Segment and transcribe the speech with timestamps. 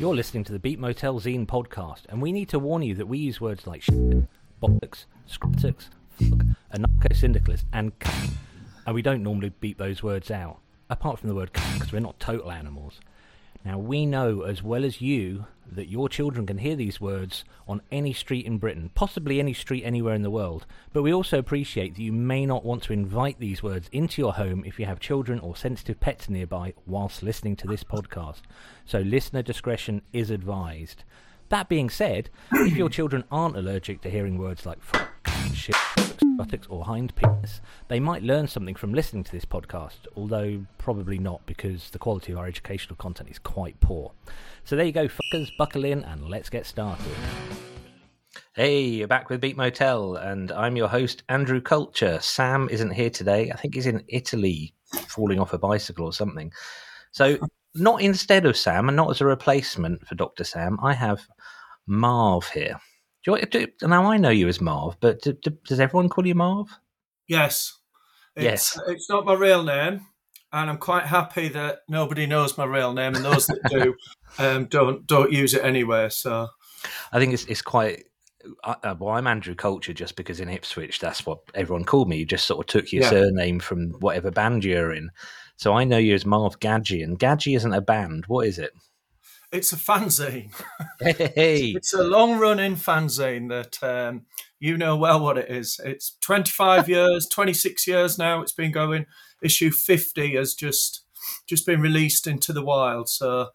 [0.00, 3.04] You're listening to the Beat Motel Zine podcast, and we need to warn you that
[3.04, 4.24] we use words like shit,
[4.62, 6.40] bollocks, scriptics, fuck,
[6.72, 8.30] anarcho-syndicalist, and cunt,
[8.86, 12.00] and we don't normally beat those words out, apart from the word cunt, because we're
[12.00, 12.98] not total animals.
[13.62, 15.44] Now, we know as well as you
[15.74, 19.84] that your children can hear these words on any street in Britain, possibly any street
[19.84, 23.38] anywhere in the world, but we also appreciate that you may not want to invite
[23.38, 27.56] these words into your home if you have children or sensitive pets nearby whilst listening
[27.56, 28.42] to this podcast.
[28.84, 31.04] So, listener discretion is advised.
[31.48, 35.10] That being said, if your children aren't allergic to hearing words like fuck,
[35.52, 35.76] shit,
[36.40, 41.18] buttocks, or hind penis, they might learn something from listening to this podcast, although probably
[41.18, 44.10] not because the quality of our educational content is quite poor.
[44.64, 47.12] So there you go, fuckers, buckle in and let's get started.
[48.54, 52.18] Hey, you're back with Beat Motel, and I'm your host, Andrew Culture.
[52.22, 53.50] Sam isn't here today.
[53.50, 54.72] I think he's in Italy
[55.08, 56.50] falling off a bicycle or something.
[57.12, 57.36] So,
[57.74, 60.44] not instead of Sam and not as a replacement for Dr.
[60.44, 61.20] Sam, I have
[61.86, 62.80] Marv here.
[63.24, 66.26] Do you, do, now I know you as Marv, but do, do, does everyone call
[66.26, 66.68] you Marv?
[67.28, 67.76] Yes.
[68.36, 68.78] It's, Yes.
[68.88, 70.00] It's not my real name,
[70.52, 73.94] and I'm quite happy that nobody knows my real name, and those that do
[74.38, 76.08] um, don't don't use it anyway.
[76.08, 76.48] So
[77.12, 78.04] I think it's it's quite.
[78.64, 82.16] Uh, well, I'm Andrew Culture just because in Ipswich that's what everyone called me.
[82.16, 83.10] You just sort of took your Yeah.
[83.10, 85.10] surname from whatever band you're in.
[85.56, 88.24] So I know you as Marv Gadgie, and Gadgie isn't a band.
[88.28, 88.72] What is it?
[89.52, 90.52] It's a fanzine.
[91.00, 94.26] Hey, It's a long running fanzine that um,
[94.58, 95.80] you know well what it is.
[95.84, 98.42] It's 25 years, 26 years now.
[98.42, 99.06] It's been going.
[99.42, 101.02] Issue 50 has just
[101.46, 103.08] just been released into the wild.
[103.08, 103.48] So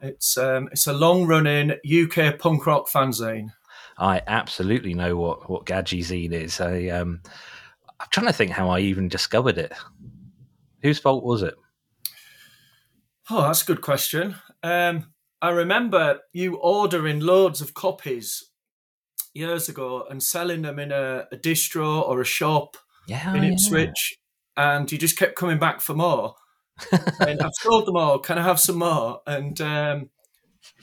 [0.00, 3.50] it's um, it's a long running UK punk rock fanzine.
[3.98, 6.60] I absolutely know what what Gadgie Zine is.
[6.60, 7.20] I um,
[8.00, 9.72] I'm trying to think how I even discovered it.
[10.82, 11.54] Whose fault was it?
[13.30, 14.36] Oh, that's a good question.
[14.62, 18.44] Um, I remember you ordering loads of copies
[19.34, 22.76] years ago and selling them in a, a distro or a shop
[23.06, 23.52] Yeah, in yeah.
[23.52, 24.18] Ipswich,
[24.56, 26.34] and you just kept coming back for more.
[27.20, 28.18] and I've sold them all.
[28.18, 29.20] Can I have some more?
[29.26, 30.10] And um,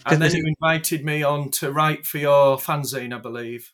[0.06, 3.74] and then you invited me on to write for your fanzine, I believe.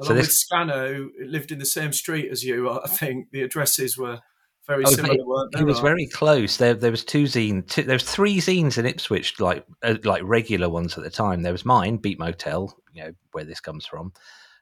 [0.00, 2.70] So Along with this- Scanner, who lived in the same street as you.
[2.70, 4.20] I think the addresses were
[4.68, 5.14] very Oh, similar.
[5.14, 6.56] he- weren't they, He was very close.
[6.58, 7.68] There, there was two zines.
[7.68, 11.42] Two, there was three zines in Ipswich, like uh, like regular ones at the time.
[11.42, 14.12] There was mine, Beat Motel, you know where this comes from.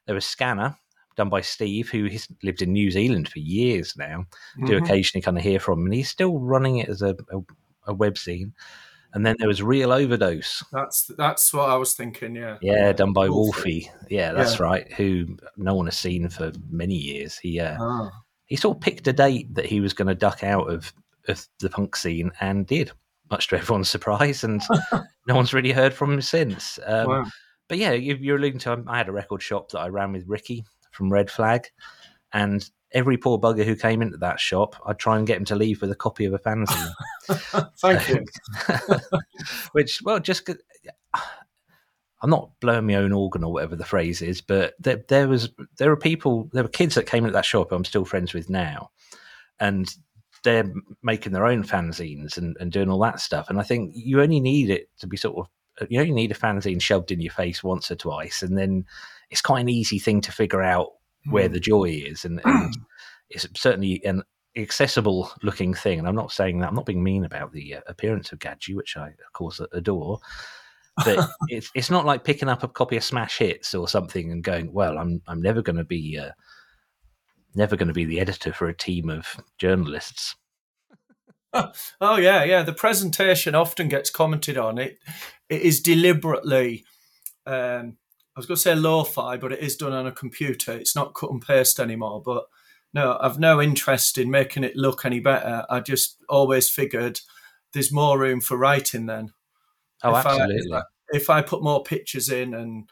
[0.05, 0.75] There was Scanner,
[1.17, 4.25] done by Steve, who has lived in New Zealand for years now.
[4.65, 4.83] Do Mhm.
[4.83, 7.39] occasionally kind of hear from him, and he's still running it as a, a,
[7.87, 8.53] a web zine.
[9.13, 12.35] And then there was Real Overdose, That's that's what I was thinking.
[12.35, 12.57] Yeah.
[12.61, 13.89] yeah, done by Wolfie.
[13.89, 13.91] Wolfie.
[14.09, 14.65] Yeah, that's Yeah.
[14.65, 14.93] right.
[14.93, 17.37] Who no one has seen for many years.
[17.37, 18.11] He uh, Ah.
[18.47, 20.93] He sort of picked a date that he was going to duck out of,
[21.27, 22.91] of the punk scene and did,
[23.29, 24.43] much to everyone's surprise.
[24.43, 24.61] And
[25.27, 26.79] no one's really heard from him since.
[26.85, 27.25] Um, wow.
[27.67, 28.83] But yeah, you, you're alluding to.
[28.87, 31.67] I had a record shop that I ran with Ricky from Red Flag,
[32.31, 35.55] and every poor bugger who came into that shop, I'd try and get him to
[35.55, 36.91] leave with a copy of a fanzine.
[37.81, 38.25] Thank you.
[39.73, 40.49] Which, well, just
[42.21, 45.49] I'm not blowing my own organ or whatever the phrase is, but there, there was
[45.77, 48.49] there were people, there were kids that came into that shop I'm still friends with
[48.49, 48.89] now,
[49.59, 49.87] and
[50.43, 50.71] they're
[51.03, 53.49] making their own fanzines and, and doing all that stuff.
[53.49, 55.47] And I think you only need it to be sort of
[55.89, 58.85] you only need a fanzine shoved in your face once or twice, and then
[59.29, 60.93] it's quite an easy thing to figure out
[61.29, 62.73] where the joy is, and, and
[63.29, 64.23] it's certainly an
[64.55, 65.99] accessible looking thing.
[65.99, 68.73] And I'm not saying that I'm not being mean about the uh, appearance of Gadgie,
[68.73, 70.19] which I of course adore.
[71.03, 74.43] But it's it's not like picking up a copy of Smash Hits or something and
[74.43, 76.31] going, well, I'm I'm never going to be uh,
[77.55, 80.35] never going to be the editor for a team of journalists.
[82.01, 82.61] Oh yeah, yeah.
[82.61, 84.77] The presentation often gets commented on.
[84.77, 84.99] It
[85.49, 86.85] it is deliberately.
[87.47, 87.97] Um,
[88.35, 90.71] I was going to say lo-fi, but it is done on a computer.
[90.73, 92.21] It's not cut and paste anymore.
[92.23, 92.43] But
[92.93, 95.65] no, I've no interest in making it look any better.
[95.69, 97.21] I just always figured
[97.73, 99.31] there's more room for writing then.
[100.03, 100.79] Oh, If I- absolutely.
[101.09, 102.89] If I put more pictures in and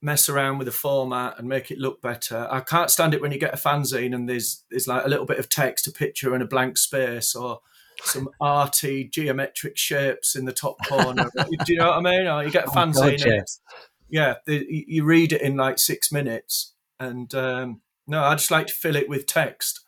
[0.00, 3.30] mess around with the format and make it look better, I can't stand it when
[3.30, 6.34] you get a fanzine and there's there's like a little bit of text, a picture,
[6.34, 7.60] and a blank space, or
[8.02, 11.30] some arty geometric shapes in the top corner.
[11.36, 12.26] Do you know what I mean?
[12.26, 13.46] Or you get a Oh, God, fanzine, and
[14.10, 14.34] yeah.
[14.44, 18.66] the, you you read it in like six minutes, and um, no, I just like
[18.66, 19.80] to fill it with text.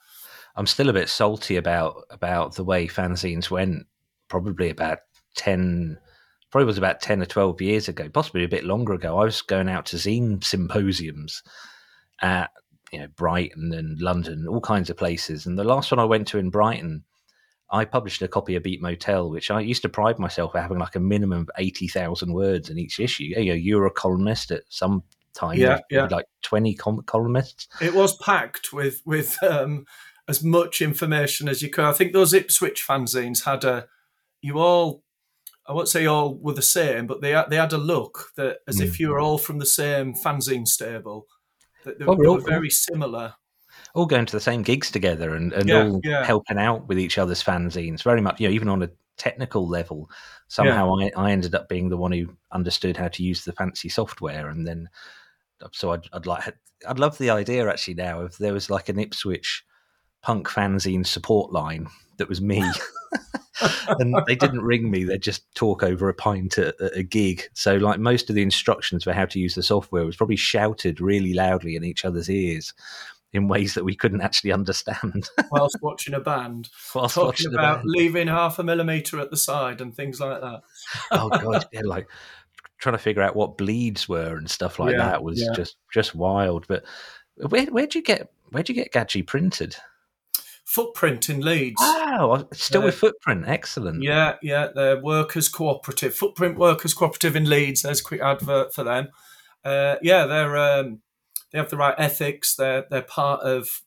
[0.54, 3.86] I'm still a bit salty about about the way fanzines went.
[4.28, 4.98] Probably about
[5.34, 5.98] ten,
[6.54, 9.18] probably was about ten or twelve years ago, possibly a bit longer ago.
[9.18, 11.42] I was going out to zine symposiums
[12.22, 12.50] at
[12.92, 15.46] you know Brighton and London, all kinds of places.
[15.46, 17.02] And the last one I went to in Brighton,
[17.72, 20.78] I published a copy of Beat Motel, which I used to pride myself at having
[20.78, 23.24] like a minimum of 80,000 words in each issue.
[23.24, 25.02] You, know, you were a columnist at some
[25.34, 26.06] time, Yeah, yeah.
[26.08, 27.66] like 20 com- columnists.
[27.82, 29.86] It was packed with with um,
[30.28, 31.84] as much information as you could.
[31.84, 33.86] I think those Ipswich fanzines had a.
[34.40, 35.03] You all,
[35.66, 38.58] I won't say all were the same, but they had, they had a look that
[38.68, 39.02] as if hmm.
[39.02, 41.26] you were all from the same fanzine stable.
[41.84, 43.34] That they, Well, we're they all- were very similar.
[43.94, 46.24] all going to the same gigs together and, and Yeah, all yeah.
[46.24, 50.10] helping out with each other's fanzines very much you know even on a technical level
[50.48, 53.88] somehow I, I ended up being the one who understood how to use the fancy
[53.88, 54.88] software and then
[55.72, 56.56] so I'd, I'd like
[56.88, 59.64] I'd love the idea actually now if there was like an Ipswich
[60.22, 61.86] punk fanzine support line
[62.18, 62.64] that was me
[63.98, 67.42] and they didn't ring me they'd just talk over a pint at, at a gig
[67.52, 71.00] so like most of the instructions for how to use the software was probably shouted
[71.00, 72.74] really loudly in each other's ears
[73.34, 77.78] in ways that we couldn't actually understand whilst watching a band, whilst talking watching about
[77.78, 77.88] band.
[77.88, 80.62] leaving half a millimeter at the side and things like that.
[81.10, 82.06] Oh god, yeah, like
[82.78, 85.52] trying to figure out what bleeds were and stuff like Yeah, that was yeah.
[85.54, 86.66] just just wild.
[86.68, 86.84] But
[87.36, 89.74] where where'd you get where'd you get Gadgie printed?
[90.64, 91.76] Footprint in Leeds.
[91.80, 94.02] Oh, still with Uh, Footprint, excellent.
[94.02, 97.82] Yeah, yeah, they're workers cooperative, Footprint Workers Cooperative in Leeds.
[97.82, 99.08] There's a quick advert for them.
[99.64, 101.00] Uh, yeah, they're um,
[101.52, 102.56] they have the right ethics.
[102.56, 103.82] They're they're part of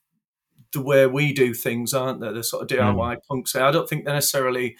[0.72, 2.32] the way we do things, aren't they?
[2.32, 3.54] They're sort of DIY punks.
[3.56, 4.76] I don't think they're necessarily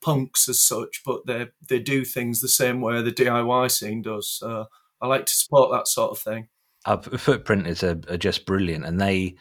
[0.00, 4.28] punks as such, but they they do things the same way the DIY scene does.
[4.28, 4.66] So
[5.00, 6.48] I like to support that sort of thing.
[6.84, 9.36] Uh, Footprint is a, are just brilliant, and they,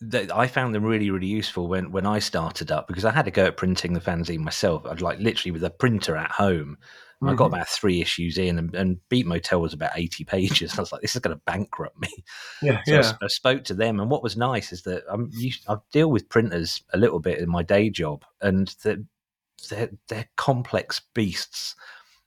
[0.00, 0.28] they.
[0.30, 3.30] I found them really, really useful when when I started up because I had to
[3.30, 4.84] go at printing the fanzine myself.
[4.86, 6.78] I'd like literally with a printer at home.
[7.20, 7.54] I got Mhm.
[7.54, 10.72] about three issues in, and, and Beat Motel was about eighty pages.
[10.78, 12.08] I was like, "This is going to bankrupt me."
[12.62, 15.02] Yeah, So I yeah, s- I, spoke to them, and what was nice is that
[15.10, 18.98] I'm used, I deal with printers a little bit in my day job, and they're
[19.68, 21.74] they're, they're complex beasts.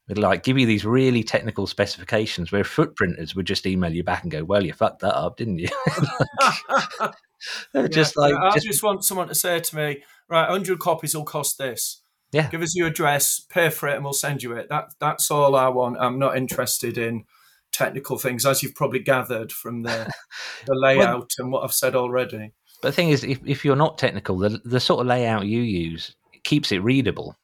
[0.09, 4.03] They like give you these really technical specifications, where foot printers would just email you
[4.03, 5.69] back and go, "Well, you fucked that up, didn't you?"
[7.73, 10.79] They're just Yeah, like I just, just, want someone to say to me, right, 100
[10.79, 12.01] copies will cost this.
[12.31, 12.49] Yeah.
[12.49, 14.69] Give us your address, pay for it, and we'll send you it.
[14.69, 15.97] That That's all I want.
[15.99, 17.25] I'm not interested in
[17.71, 20.11] technical things, as you've probably gathered from the,
[20.65, 22.53] the layout and what I've said already.
[22.81, 25.61] But the thing is, if, if you're not technical, the, the sort of layout you
[25.61, 27.35] use keeps it readable.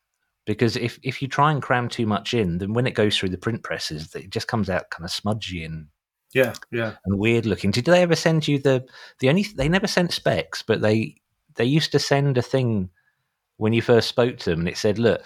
[0.46, 3.30] Because if, if you try and cram too much in, then when it goes through
[3.30, 5.88] the print presses, it just comes out kind of smudgy and,
[6.34, 6.96] Yeah, yeah.
[7.06, 7.72] and weird looking.
[7.72, 8.86] Did they ever send you the
[9.20, 9.44] the only?
[9.44, 11.16] They never sent specs, but they
[11.56, 12.90] they used to send a thing
[13.58, 15.22] when you first spoke to them, and it said, "Look,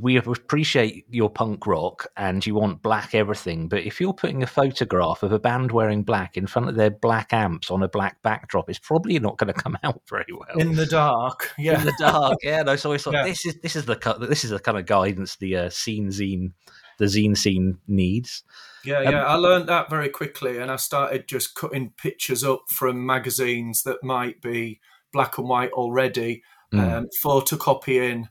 [0.00, 4.46] we appreciate your punk rock and you want black everything, but if you're putting a
[4.46, 8.20] photograph of a band wearing black in front of their black amps on a black
[8.22, 11.52] backdrop, it's probably not going to come out very well In the dark.
[11.56, 11.78] Yeah.
[11.78, 12.38] in the dark.
[12.42, 12.74] Yeah, no.
[12.74, 13.24] So I thought Yeah.
[13.26, 16.52] this is this is the this is the kind of guidance the uh, scene zine
[16.98, 18.42] the zine scene needs.
[18.84, 19.24] Yeah, Um, yeah.
[19.24, 24.02] I learned that very quickly, and I started just cutting pictures up from magazines that
[24.04, 24.80] might be
[25.12, 26.96] black and white already, Mm.
[26.98, 28.28] um, photocopying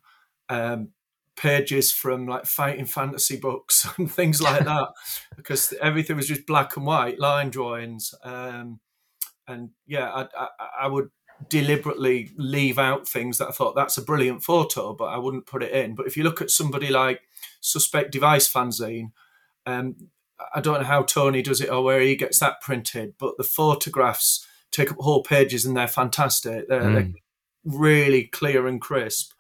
[0.50, 0.90] um,
[1.38, 4.90] pages from like fighting fantasy books and things like that,
[5.36, 8.14] because everything was just black and white line drawings.
[8.24, 8.80] Um,
[9.48, 10.48] and yeah, I, I,
[10.82, 11.10] I would
[11.50, 15.64] deliberately leave out things that I thought that's a brilliant photo, but I wouldn't put
[15.64, 15.96] it in.
[15.96, 17.22] But if you look at somebody like
[17.66, 19.12] Suspect Device fanzine,
[19.66, 19.96] um,
[20.54, 23.44] I don't know how Tony does it or where he gets that printed, but the
[23.44, 26.68] photographs take up whole pages and they're fantastic.
[26.68, 27.14] They're, they're Mm.
[27.64, 29.32] really clear and crisp.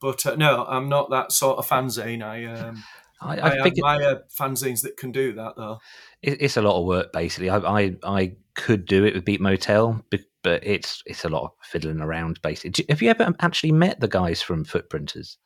[0.00, 2.22] But uh, no, I'm not that sort of fanzine.
[2.22, 2.82] I um,
[3.22, 5.78] I, I, I think it, admire fanzines that can do that though.
[6.22, 7.12] it, it's a lot of work.
[7.12, 11.28] Basically, I, I I could do it with Beat Motel, but, but it's it's a
[11.28, 12.42] lot of fiddling around.
[12.42, 15.36] Basically, have you ever actually met the guys from Footprinters?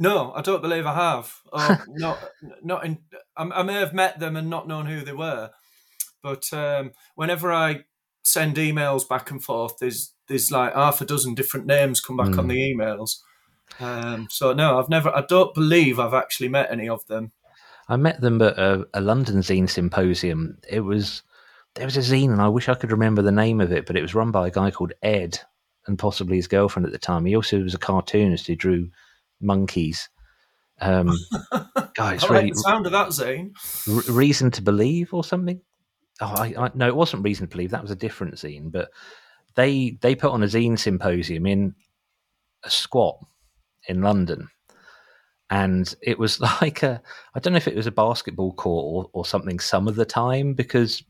[0.00, 1.32] No, I don't believe I have.
[1.52, 2.18] Or not,
[2.62, 2.98] not in.
[3.36, 5.50] I, may have met them and not known who they were,
[6.22, 7.84] but um, whenever I
[8.22, 12.28] send emails back and forth, there's there's like half a dozen different names come back
[12.38, 12.48] on Hmm.
[12.48, 13.18] the emails.
[13.78, 15.14] Um, so no, I've never.
[15.14, 17.32] I don't believe I've actually met any of them.
[17.88, 20.58] I met them at a, a London zine symposium.
[20.68, 21.22] It was
[21.74, 23.96] there was a zine, and I wish I could remember the name of it, but
[23.96, 25.40] it was run by a guy called Ed,
[25.86, 27.26] and possibly his girlfriend at the time.
[27.26, 28.90] He also was a cartoonist who drew
[29.40, 30.08] monkeys.
[30.80, 31.08] Um,
[31.52, 33.52] it's I like the sound of that, Zane.
[33.88, 35.60] R- Reason to Believe or something.
[36.20, 37.70] Oh, I, I no, it wasn't Reason to Believe.
[37.70, 38.90] That was a different zine, but
[39.54, 41.74] they they put on a zine symposium in
[42.64, 43.18] a squat
[43.88, 44.48] in London,
[45.50, 47.02] and it was like a
[47.34, 50.06] I don't know if it was a basketball court or, or something some of the
[50.06, 51.02] time because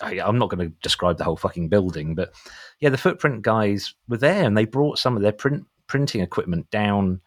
[0.00, 2.32] I, I'm not going to describe the whole fucking building, but
[2.80, 6.70] yeah, the footprint guys were there and they brought some of their print printing equipment
[6.70, 7.20] down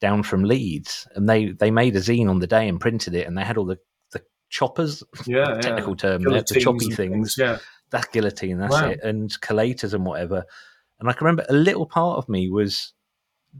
[0.00, 3.26] down from Leeds, and they they made a zine on the day and printed it,
[3.26, 3.78] and they had all the
[4.12, 5.96] the choppers, Yeah, technical yeah.
[5.96, 7.58] term, the choppy and things, Yeah,
[7.90, 8.90] that guillotine, that's Wow.
[8.90, 10.44] it, and collators and whatever.
[11.00, 12.92] And I can remember a little part of me was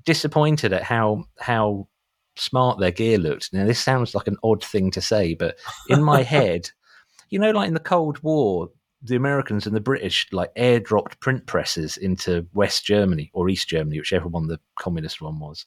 [0.05, 1.89] disappointed at how how
[2.37, 3.53] smart their gear looked.
[3.53, 5.57] Now this sounds like an odd thing to say, but
[5.89, 6.71] in my head,
[7.31, 8.69] you know, like in the Cold War,
[9.03, 13.99] the Americans and the British like airdropped print presses into West Germany or East Germany,
[13.99, 15.67] whichever one the communist one was.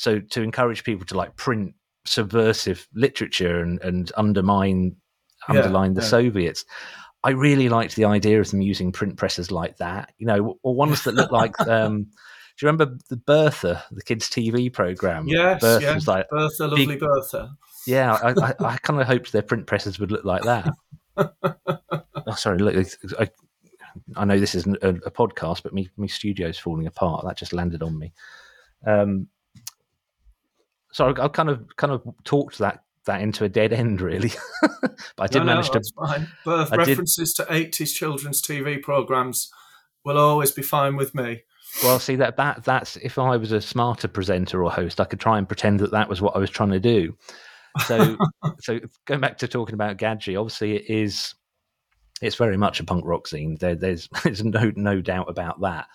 [0.00, 1.74] So to encourage people to like print
[2.06, 4.96] subversive literature and, and undermine
[5.46, 6.08] Yeah, underline the yeah.
[6.08, 6.64] Soviets.
[7.22, 10.74] I really liked the idea of them using print presses like that, you know, or
[10.74, 11.54] ones that look like.
[11.68, 15.26] Um, do you remember the Bertha, the kids' TV program?
[15.28, 17.54] yes, Bertha was like, Bertha, lovely Bertha.
[17.86, 20.72] yeah, I, I, I kind of hoped their print presses would look like that.
[21.16, 22.86] oh, sorry, look,
[23.18, 23.28] I,
[24.16, 27.24] I know this isn't a, a podcast, but me, my studio's falling apart.
[27.26, 28.12] That just landed on me.
[28.86, 29.28] Um,
[30.92, 34.30] so I, I kind of kind of talked that that into a dead end, really.
[34.82, 36.28] but I did No, no, manage to fine.
[36.44, 39.50] Birth I did- references to 80s children's TV programs
[40.04, 41.42] will always be fine with me.
[41.84, 45.20] Well, see that that that's if I was a smarter presenter or host, I could
[45.20, 47.16] try and pretend that that was what I was trying to do.
[47.86, 48.16] So,
[48.60, 51.32] so going back to talking about Gadgie, obviously it is,
[52.20, 53.56] it's very much a punk rock scene.
[53.60, 55.86] There, there's there's no no doubt about that.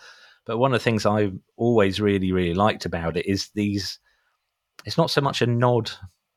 [0.46, 4.00] But one of the things I've always really really liked about it is these.
[4.86, 5.92] It's not so much a nod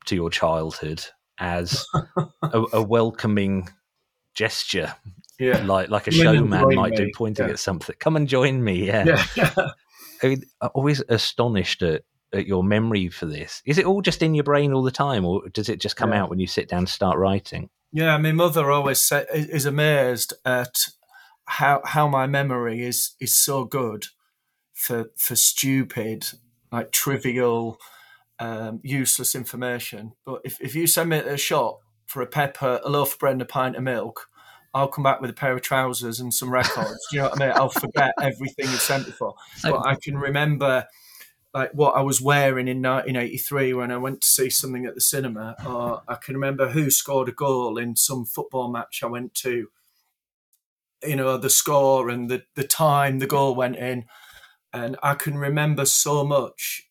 [0.07, 1.05] to your childhood
[1.39, 1.87] as
[2.43, 3.69] a, a welcoming
[4.35, 4.95] gesture,
[5.39, 5.63] Yeah.
[5.65, 7.53] like like a Come showman might do, pointing Yeah.
[7.53, 7.95] at something.
[7.99, 9.23] Come and join me, Yeah.
[10.23, 12.03] I mean, I'm always astonished at,
[12.33, 13.63] at your memory for this.
[13.65, 16.13] Is it all just in your brain all the time, or does it just come
[16.13, 16.23] Yeah.
[16.23, 17.71] out when you sit down to start writing?
[17.93, 20.87] Yeah, my mother always say, is amazed at
[21.47, 24.07] how how my memory is is so good
[24.75, 26.27] for for stupid,
[26.73, 27.79] like trivial,
[28.39, 30.13] um, useless information.
[30.25, 33.19] But if, if you send me to a shop for a pepper, a loaf of
[33.19, 34.29] bread, and a pint of milk,
[34.75, 37.07] I'll come back with a pair of trousers and some records.
[37.11, 37.57] Do you know what I mean?
[37.57, 40.87] I'll forget everything you sent me for, but I can remember
[41.55, 45.01] like what I was wearing in 1983 when I went to see something at the
[45.01, 49.35] cinema, or I can remember who scored a goal in some football match I went
[49.37, 49.69] to.
[51.03, 54.05] You know the score and the the time the goal went in,
[54.73, 56.88] and I can remember so much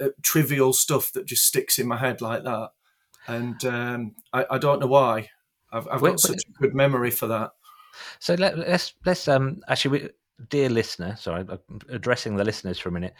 [0.00, 2.70] uh, trivial stuff that just sticks in my head like that,
[3.26, 5.30] and um, I, I don't know why.
[5.72, 7.52] I've, I've Wait, got such a good memory for that.
[8.18, 10.08] So let, let's let's um actually, we,
[10.48, 11.46] dear listener, sorry,
[11.88, 13.14] addressing the listeners for a minute.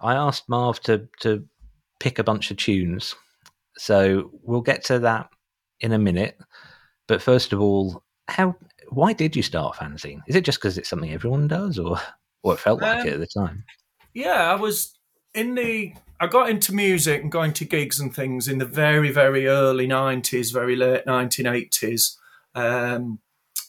[0.00, 1.46] I asked Marv to to
[2.00, 3.14] pick a bunch of tunes,
[3.76, 5.30] so we'll get to that
[5.80, 6.38] in a minute.
[7.06, 8.56] But first of all, how
[8.88, 10.22] why did you start fanzine?
[10.26, 11.98] Is it just because it's something everyone does, or
[12.42, 13.64] or it felt like Um, it at the time?
[14.14, 14.93] Yeah, I was
[15.34, 15.94] in the.
[16.20, 19.86] I got into music and going to gigs and things in the very, very early
[19.86, 22.16] '90s, very late 1980s.
[22.54, 23.18] Um,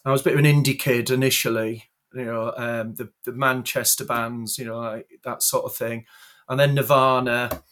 [0.05, 4.05] I was a bit of an indie kid initially, you know, um, the the Manchester
[4.05, 6.05] bands, you know, like that sort of thing,
[6.47, 7.63] and then Nirvana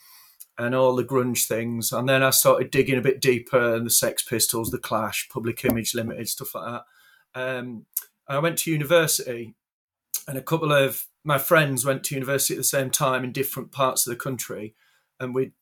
[0.58, 3.92] and all the grunge things, and then I started digging a bit deeper, and the
[3.92, 6.82] Sex Pistols, the Clash, Public Image Limited, stuff like
[7.34, 7.40] that.
[7.40, 7.86] Um,
[8.28, 9.56] I went to university,
[10.28, 13.72] and a couple of my friends went to university at the same time in different
[13.72, 14.76] parts of the country,
[15.20, 15.54] and we'd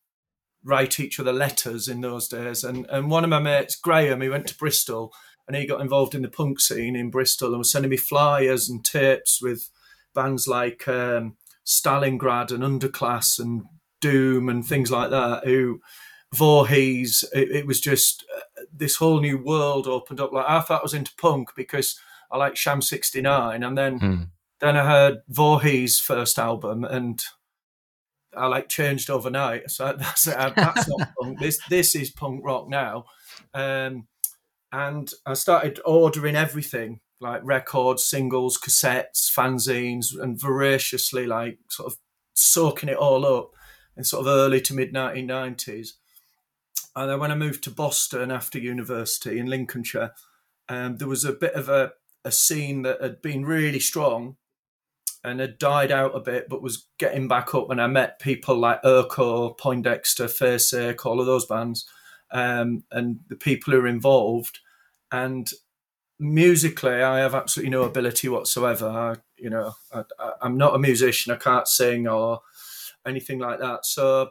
[0.64, 2.64] write each other letters in those days.
[2.64, 5.14] And and one of my mates, Graham, he went to Bristol,
[5.48, 8.70] and he got involved in the punk scene in Bristol, and was sending me flyers
[8.70, 9.70] and tapes with
[10.14, 13.64] bands like um, Stalingrad and Underclass and
[14.02, 15.46] Doom and things like that.
[15.46, 15.80] Who
[16.34, 20.32] Voorhees, it, it was just uh, this whole new world opened up.
[20.32, 22.00] Like I thought I was into punk because
[22.32, 24.24] I like Sham sixty nine, and then Hmm.
[24.62, 27.22] Then I heard Voorhees' first album, and
[28.36, 29.70] I like changed overnight.
[29.72, 30.38] So that's it.
[30.56, 31.40] That's not punk.
[31.40, 33.06] This this is punk rock now.
[33.54, 34.08] Um,
[34.72, 42.00] and I started ordering everything like records, singles, cassettes, fanzines, and voraciously like sort of
[42.34, 43.52] soaking it all up
[43.98, 45.90] in sort of early to mid 1990s.
[46.96, 50.12] And then when I moved to Boston after university in Lincolnshire,
[50.70, 51.94] um, there was a bit of a,
[52.26, 54.38] a scene that had been really strong
[55.24, 57.70] and had died out a bit, but was getting back up.
[57.70, 61.88] And I met people like Urco, Poindexter, Fairsake, all of those bands,
[62.32, 64.60] um, and the people who are involved.
[65.12, 65.50] And
[66.20, 68.88] musically, I have absolutely no ability whatsoever.
[68.88, 70.04] I, you know, I,
[70.42, 71.34] I'm not a musician.
[71.34, 72.42] I can't sing or
[73.06, 73.86] anything like that.
[73.86, 74.30] So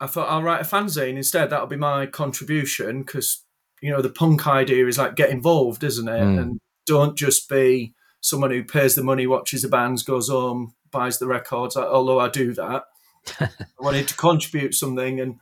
[0.00, 1.50] I thought I'll write a fanzine instead.
[1.50, 3.42] That'll be my contribution because
[3.80, 6.20] you know the punk idea is like get involved, isn't it?
[6.20, 6.40] Mm.
[6.40, 7.94] And don't just be
[8.26, 11.76] someone who pays the money, watches the bands, goes home, buys the records.
[11.76, 12.84] Although I do that,
[13.40, 15.20] I wanted to contribute something.
[15.20, 15.38] And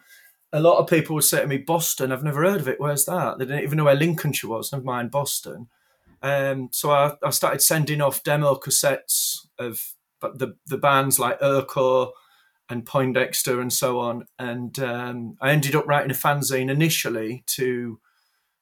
[0.52, 2.80] a lot of people would say to me, "Boston, I've never heard of it.
[2.80, 4.70] Where's that?" They didn't even know where Lincolnshire was.
[4.70, 5.68] Never mind Boston.
[6.22, 12.12] Um, so I, I started sending off demo cassettes of the the bands like Urco
[12.68, 14.26] and Poindexter and so on.
[14.38, 17.98] And um, I ended up writing a fanzine initially to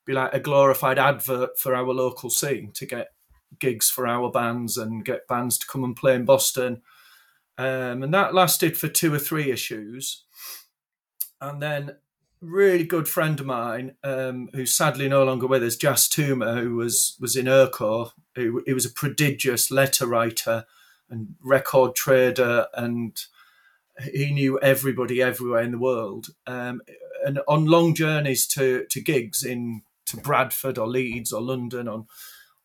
[0.05, 3.09] be like a glorified advert for our local scene to get
[3.59, 6.82] gigs for our bands and get bands to come and play in Boston.
[7.59, 10.25] Um, and that lasted for two or three issues.
[11.40, 11.97] And then
[12.40, 16.76] really good friend of mine, um, who's sadly no longer with us, Jas Toomer, who
[16.76, 18.11] was was in Urco.
[18.35, 20.64] who, he was a prodigious letter writer
[21.09, 23.16] and record trader, and
[24.12, 26.28] he knew everybody everywhere in the world.
[26.47, 26.80] Um,
[27.25, 32.06] and on long journeys to to gigs in to Bradford or Leeds or London on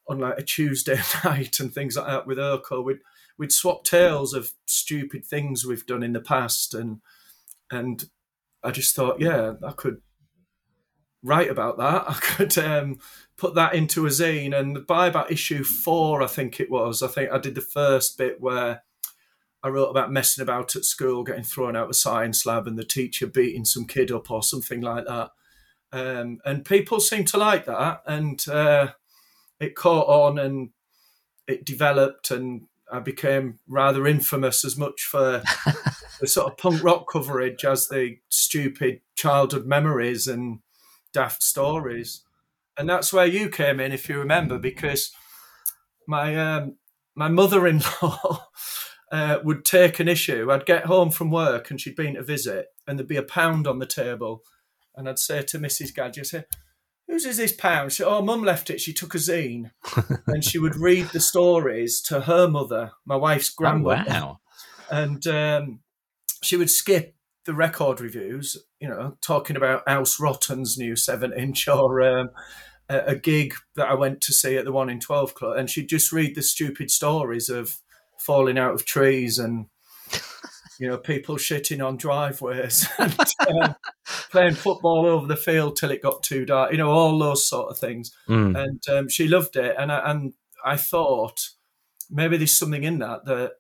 [0.10, 3.00] on like a Tuesday night and things like that with Urco, we'd
[3.38, 7.02] we'd swap tales of stupid things we've done in the past and
[7.70, 8.10] and
[8.64, 10.02] I just thought, yeah, I could
[11.24, 12.06] write about that.
[12.10, 13.00] I could um,
[13.38, 14.58] put that into a zine.
[14.58, 18.18] And by about issue four, I think it was, I think I did the first
[18.18, 18.84] bit where
[19.64, 22.86] I wrote about messing about at school, getting thrown out of science lab, and the
[22.86, 25.32] teacher beating some kid up or something like that.
[25.92, 28.90] Um, and people seemed to like that, and uh,
[29.60, 30.70] it caught on and
[31.48, 35.44] it developed, and I became rather infamous as much for
[36.20, 40.60] the sort of punk rock coverage as the stupid childhood memories and
[41.14, 42.24] daft stories.
[42.78, 45.12] And that's where you came in, if you remember, because
[46.08, 46.76] my um,
[47.16, 48.48] my mother-in-law
[49.12, 50.52] uh, would take an issue.
[50.52, 53.68] I'd get home from work and she'd been to visit, and there'd be a pound
[53.68, 54.44] on the table,
[54.96, 55.94] and I'd say to Mrs.
[55.94, 56.44] Gadgie,
[57.08, 58.82] "Whose is this pound?" She, "Oh, Mum left it.
[58.82, 59.72] She took a zine,"
[60.28, 64.06] and she would read the stories to her mother, my wife's grandmother.
[64.10, 64.40] Oh, wow.
[64.90, 65.80] And um,
[66.42, 67.16] she would skip
[67.48, 72.30] the record reviews, you know, talking about House Rotten's new seven inch or um,
[72.90, 75.58] a, a, gig that I went to see at the one in 12 club.
[75.58, 77.78] And she'd just read the stupid stories of
[78.20, 79.68] falling out of trees and,
[80.80, 83.74] you know, people shitting on driveways and uh,
[84.30, 87.70] playing football over the field till it got too dark, you know, all those sort
[87.70, 88.12] of things.
[88.30, 88.58] Mm.
[88.58, 89.76] And um, she loved it.
[89.78, 91.50] And I, and I thought
[92.10, 93.54] maybe there's something in that that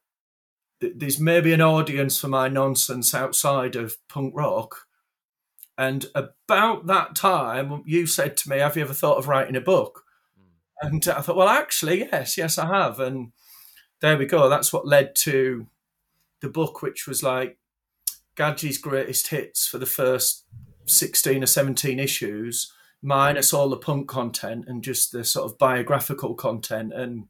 [0.80, 4.86] there's maybe an audience for my nonsense outside of punk rock.
[5.78, 9.62] And about that time, you said to me, Have you ever thought of writing a
[9.62, 10.04] book?
[10.40, 10.88] Mm.
[10.88, 13.00] And I thought, Well, actually, yes, yes, I have.
[13.00, 13.32] And
[14.02, 14.50] there we go.
[14.50, 15.68] That's what led to
[16.42, 17.58] the book, which was like
[18.36, 20.46] Gadgie's greatest hits for the first
[20.86, 22.72] 16 or 17 issues,
[23.02, 26.94] minus all the punk content and just the sort of biographical content.
[26.94, 27.26] And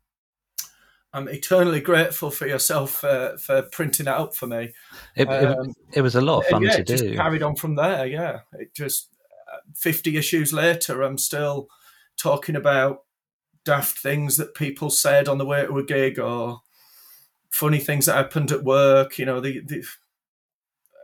[1.13, 4.73] I'm eternally grateful for yourself uh, for printing that up for me.
[5.15, 7.15] It, um, it, it was a lot of fun yeah, to just do.
[7.15, 8.39] Carried on from there, yeah.
[8.53, 9.09] It just
[9.51, 11.67] uh, 50 issues later, I'm still
[12.17, 12.99] talking about
[13.63, 16.61] daft things that people said on the way to a gig or
[17.49, 19.17] funny things that happened at work.
[19.17, 19.85] You know, the, the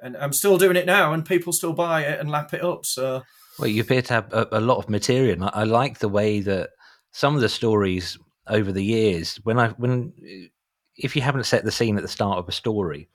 [0.02, 2.86] and I'm still doing it now, and people still buy it and lap it up.
[2.86, 3.24] So,
[3.58, 5.44] well, you appear to have a, a lot of material.
[5.46, 6.72] I, I like the way that
[7.12, 10.14] some of the stories over the years when I when
[10.98, 13.10] if you haven't set the scene at the start of a story,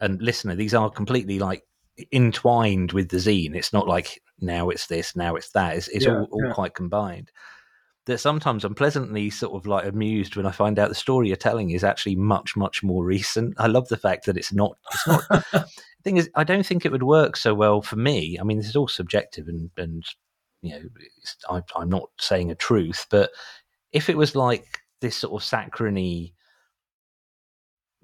[0.00, 1.64] and listener, these are completely like
[2.12, 3.54] entwined with the zine.
[3.54, 5.76] It's not like now it's this, now it's that.
[5.76, 6.52] It's, it's Yeah, all, all yeah.
[6.52, 7.30] quite combined.
[8.08, 11.36] That sometimes I'm pleasantly sort of like amused when I find out the story you're
[11.36, 13.54] telling is actually much, much more recent.
[13.58, 14.78] I love the fact that it's not.
[14.92, 15.28] It's not.
[15.52, 15.68] the
[16.04, 18.38] thing is, I don't think it would work so well for me.
[18.40, 20.04] I mean, this is all subjective, and and
[20.62, 20.82] you know,
[21.18, 23.30] it's, I, I'm not saying a truth, but
[23.92, 26.32] if it was like this sort of saccharine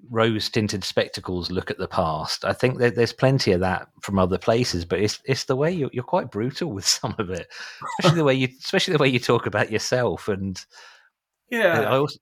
[0.09, 2.45] rose tinted spectacles look at the past.
[2.45, 5.71] I think that there's plenty of that from other places, but it's it's the way
[5.71, 7.47] you're, you're quite brutal with some of it,
[7.99, 10.27] especially the way you especially the way you talk about yourself.
[10.27, 10.63] And
[11.49, 12.17] yeah, I also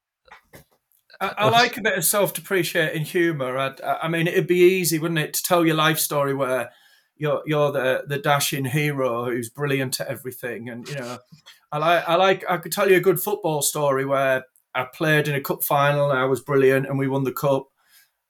[1.19, 3.57] I, I like a bit of self-depreciating humour.
[3.57, 6.71] I, I mean, it'd be easy, wouldn't it, to tell your life story where
[7.15, 11.17] you're you're the the dashing hero who's brilliant at everything, and you know,
[11.71, 15.27] I like I like I could tell you a good football story where I played
[15.27, 17.67] in a cup final, and I was brilliant, and we won the cup.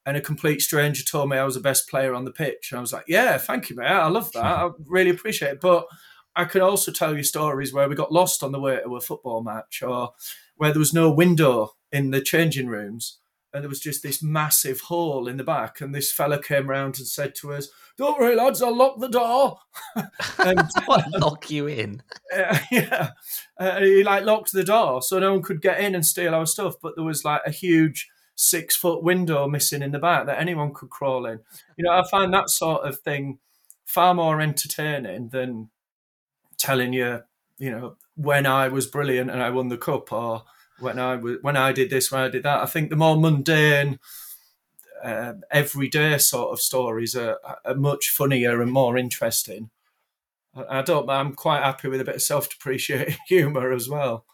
[0.06, 2.77] And a complete stranger told me I was the best player on the pitch, and
[2.77, 3.86] I was like, "Yeah, thank you, mate.
[3.86, 4.43] I love that.
[4.43, 5.86] I really appreciate it." But
[6.36, 9.01] I can also tell you stories where we got lost on the way to a
[9.01, 10.12] football match, or
[10.58, 13.19] where there was no window in the changing rooms,
[13.54, 15.80] and there was just this massive hole in the back.
[15.80, 19.10] And this fella came round and said to us, "Don't worry, lads, I'll lock the
[19.10, 19.60] door."
[20.39, 20.70] and
[21.20, 22.02] lock you in.
[22.36, 23.12] Uh, yeah,
[23.60, 26.46] uh, he like locked the door so no one could get in and steal our
[26.46, 26.76] stuff.
[26.82, 30.74] But there was like a huge six foot window missing in the back that anyone
[30.74, 31.39] could crawl in.
[31.78, 33.39] You know, I find that sort of thing
[33.86, 35.70] far more entertaining than
[36.58, 37.22] telling you,
[37.60, 40.44] you know, when I was brilliant and I won the cup or
[40.80, 42.62] when I when I did this, when I did that.
[42.62, 44.00] I think the more mundane,
[45.04, 49.70] uh, everyday sort of stories are, are, much funnier and more interesting.
[50.56, 51.10] I, I don't.
[51.10, 54.26] I'm quite happy with a bit of self-depreciating humour as well.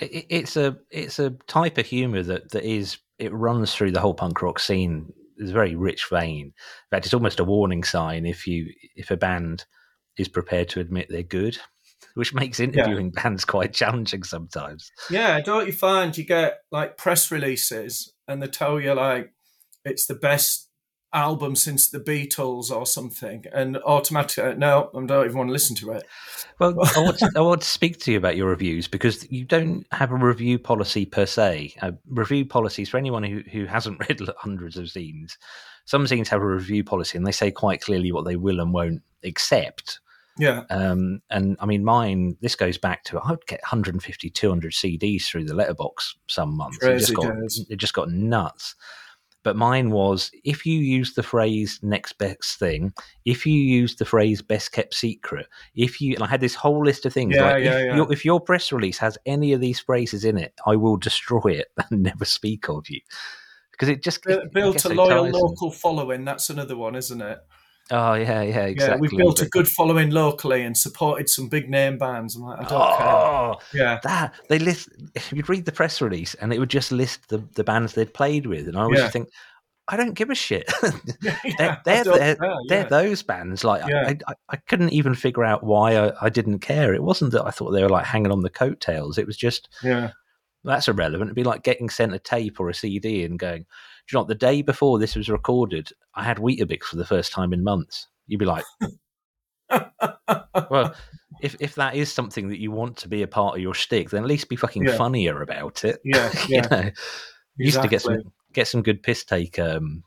[0.00, 4.14] It's a it's a type of humour that that is it runs through the whole
[4.14, 5.12] punk rock scene.
[5.38, 6.46] It's a very rich vein.
[6.46, 6.52] In
[6.90, 9.64] fact, it's almost a warning sign if you if a band
[10.18, 11.58] is prepared to admit they're good
[12.14, 13.22] which makes interviewing yeah.
[13.22, 14.90] bands quite challenging sometimes.
[15.10, 19.32] Yeah, don't you find you get like press releases and they tell you like
[19.84, 20.66] it's the best
[21.12, 25.74] album since the Beatles or something, and automatically, no, I don't even want to listen
[25.76, 26.06] to it.
[26.58, 29.44] Well, I, want to, I want to speak to you about your reviews because you
[29.44, 31.74] don't have a review policy per se.
[31.80, 35.32] Uh, review policies for anyone who, who hasn't read hundreds of zines.
[35.86, 38.72] Some zines have a review policy and they say quite clearly what they will and
[38.72, 40.00] won't accept.
[40.38, 40.64] Yeah.
[40.70, 45.24] Um, and I mean, mine, this goes back to, I would get 150, 200 CDs
[45.24, 46.78] through the letterbox some months.
[46.82, 47.34] It just, got,
[47.70, 48.74] it just got nuts.
[49.46, 52.92] But mine was if you use the phrase next best thing,
[53.24, 55.46] if you use the phrase best kept secret,
[55.76, 57.36] if you, and I had this whole list of things.
[57.36, 57.94] Yeah, like yeah, if, yeah.
[57.94, 61.52] Your, if your press release has any of these phrases in it, I will destroy
[61.52, 63.00] it and never speak of you.
[63.70, 66.24] Because it just built, built a loyal local following.
[66.24, 67.38] That's another one, isn't it?
[67.90, 68.96] Oh yeah, yeah, exactly.
[68.96, 72.34] Yeah, we've built a good following locally and supported some big name bands.
[72.34, 73.80] I'm like, I don't oh, care.
[73.80, 74.88] Yeah, that they list.
[75.32, 78.46] You'd read the press release and it would just list the, the bands they'd played
[78.46, 79.08] with, and I always yeah.
[79.08, 79.28] think,
[79.86, 80.70] I don't give a shit.
[81.44, 83.62] yeah, they're they're, they're, they're, those bands.
[83.62, 86.92] Like I, I, I, couldn't even figure out why I, I didn't care.
[86.92, 89.16] It wasn't that I thought they were like hanging on the coattails.
[89.16, 90.10] It was just yeah,
[90.64, 91.28] that's irrelevant.
[91.28, 93.66] It'd be like getting sent a tape or a CD and going,
[94.10, 97.32] you know, what, the day before this was recorded, I had Weetabix for the first
[97.32, 98.64] time in months you'd be like,
[100.70, 100.94] well,
[101.42, 104.10] if if that is something that you want to be a part of your stick,
[104.10, 104.96] then at least be fucking yeah.
[104.96, 106.00] funnier about it.
[106.04, 106.62] Yeah, yeah.
[106.62, 106.90] you know,
[107.56, 110.02] used to get some get some good piss take um,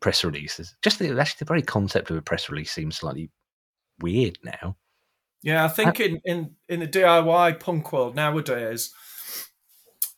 [0.00, 0.74] press releases.
[0.82, 3.30] Just the actually the very concept of a press release seems slightly
[4.00, 4.76] weird now.
[5.42, 8.92] Yeah, I think in, in, in the DIY punk world nowadays,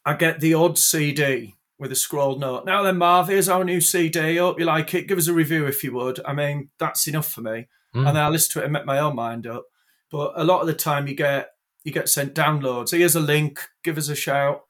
[0.03, 2.65] I get the odd CD with a scrolled note.
[2.65, 4.37] Now then, Marv, here's our new CD.
[4.37, 5.07] Hope you like it.
[5.07, 6.21] Give us a review if you would.
[6.25, 7.69] I mean, that's enough for me.
[7.95, 8.07] Mm.
[8.07, 9.65] And then I listen to it and make my own mind up.
[10.11, 11.51] But a lot of the time, you get
[11.85, 12.89] you get sent downloads.
[12.89, 13.61] So Here's a link.
[13.85, 14.63] Give us a shout.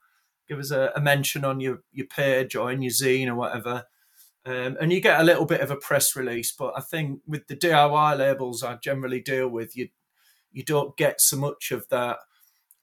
[0.47, 3.85] Give us a, a mention on your your page or in your zine or whatever.
[4.45, 6.51] Um, and you get a little bit of a press release.
[6.51, 9.89] But I think with the DIY labels I generally deal with, you
[10.51, 12.17] you don't get so much of that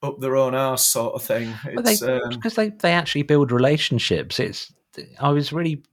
[0.03, 1.53] up their own arse sort of thing.
[1.65, 4.39] It's, they, um, because they, they actually build relationships.
[4.39, 4.73] It's
[5.19, 5.83] I was really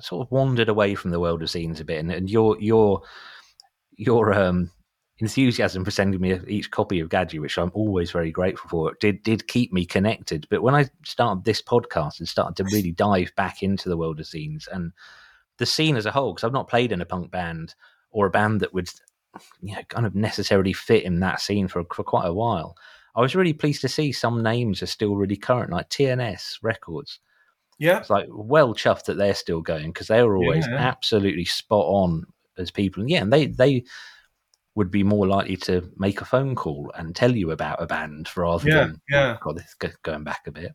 [0.00, 3.02] sort of wandered away from the world of scenes a bit, and, and your your
[3.96, 4.70] your um,
[5.18, 9.22] enthusiasm for sending me each copy of Gadgie, which I'm always very grateful for, did
[9.22, 10.46] did keep me connected.
[10.50, 14.20] But when I started this podcast and started to really dive back into the world
[14.20, 14.92] of scenes and
[15.58, 17.74] the scene as a whole, because I've not played in a punk band
[18.10, 18.88] or a band that would
[19.60, 22.76] you know kind of necessarily fit in that scene for for quite a while.
[23.16, 27.20] I was really pleased to see some names are still really current, like TNS Records.
[27.78, 30.76] Yeah, it's like well chuffed that they're still going because they were always yeah.
[30.76, 32.24] absolutely spot on
[32.56, 33.02] as people.
[33.02, 33.84] And yeah, and they they
[34.74, 38.28] would be more likely to make a phone call and tell you about a band
[38.36, 39.36] rather yeah, than yeah.
[39.40, 40.74] God, this going back a bit.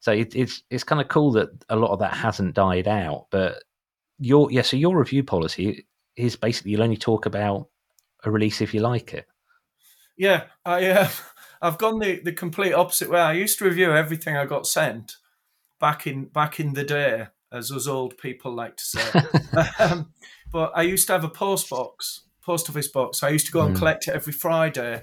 [0.00, 3.26] So it, it's it's kind of cool that a lot of that hasn't died out.
[3.30, 3.62] But
[4.18, 7.68] your yeah, so your review policy is basically you'll only talk about
[8.24, 9.26] a release if you like it.
[10.16, 11.08] Yeah, I uh,
[11.62, 13.20] I've gone the, the complete opposite way.
[13.20, 15.16] I used to review everything I got sent
[15.78, 19.22] back in back in the day, as us old people like to say.
[19.78, 20.12] um,
[20.52, 23.22] but I used to have a post box, post office box.
[23.22, 23.78] I used to go and mm.
[23.78, 25.00] collect it every Friday.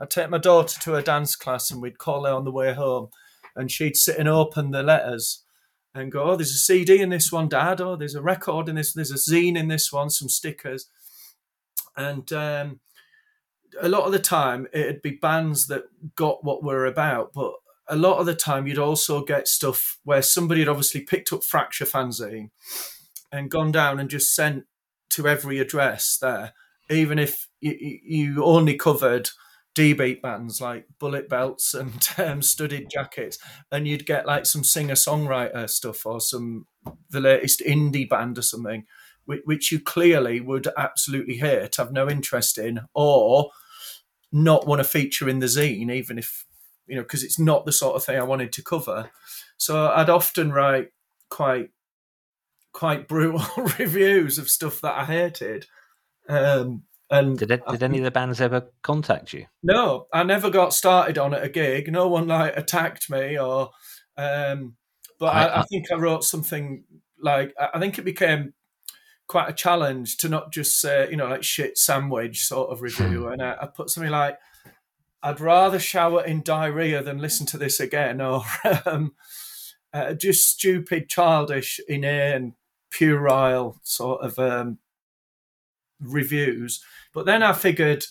[0.00, 2.72] I'd take my daughter to a dance class, and we'd call her on the way
[2.72, 3.08] home,
[3.54, 5.44] and she'd sit and open the letters
[5.94, 7.80] and go, "Oh, there's a CD in this one, Dad.
[7.80, 8.92] Oh, there's a record in this.
[8.92, 10.10] There's a zine in this one.
[10.10, 10.88] Some stickers."
[11.96, 12.80] And um,
[13.80, 15.84] a lot of the time it'd be bands that
[16.16, 17.52] got what we're about, but
[17.88, 21.42] a lot of the time you'd also get stuff where somebody had obviously picked up
[21.42, 22.50] Fracture fanzine
[23.32, 24.64] and gone down and just sent
[25.10, 26.52] to every address there,
[26.88, 29.30] even if you, you only covered
[29.74, 33.38] D beat bands like Bullet Belts and um, Studded Jackets,
[33.70, 36.66] and you'd get like some singer songwriter stuff or some
[37.10, 38.84] the latest indie band or something,
[39.24, 43.50] which, which you clearly would absolutely hate, have no interest in, or
[44.32, 46.46] not want to feature in the zine, even if
[46.86, 49.10] you know, because it's not the sort of thing I wanted to cover.
[49.56, 50.90] So I'd often write
[51.28, 51.70] quite
[52.72, 53.44] quite brutal
[53.78, 55.66] reviews of stuff that I hated.
[56.28, 59.46] Um, and did it, did any of the bands ever contact you?
[59.62, 61.90] No, I never got started on at a gig.
[61.90, 63.70] No one like attacked me or.
[64.16, 64.76] Um,
[65.18, 66.84] but I, I, I think I wrote something
[67.20, 68.54] like I think it became
[69.30, 73.22] quite a challenge to not just say you know like shit sandwich sort of review,
[73.22, 73.32] hmm.
[73.32, 74.36] and I, I put something like
[75.22, 78.42] I'd rather shower in diarrhea than listen to this again, or
[78.86, 79.12] um,
[79.92, 82.54] uh, just stupid, childish, inane,
[82.90, 84.78] puerile sort of um,
[86.00, 86.82] reviews.
[87.14, 88.06] But then I figured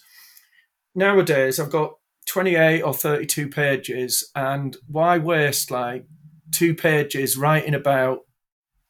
[0.96, 1.96] nowadays I've got
[2.28, 6.06] 28 or 32 pages, and why waste like
[6.54, 8.20] two pages writing about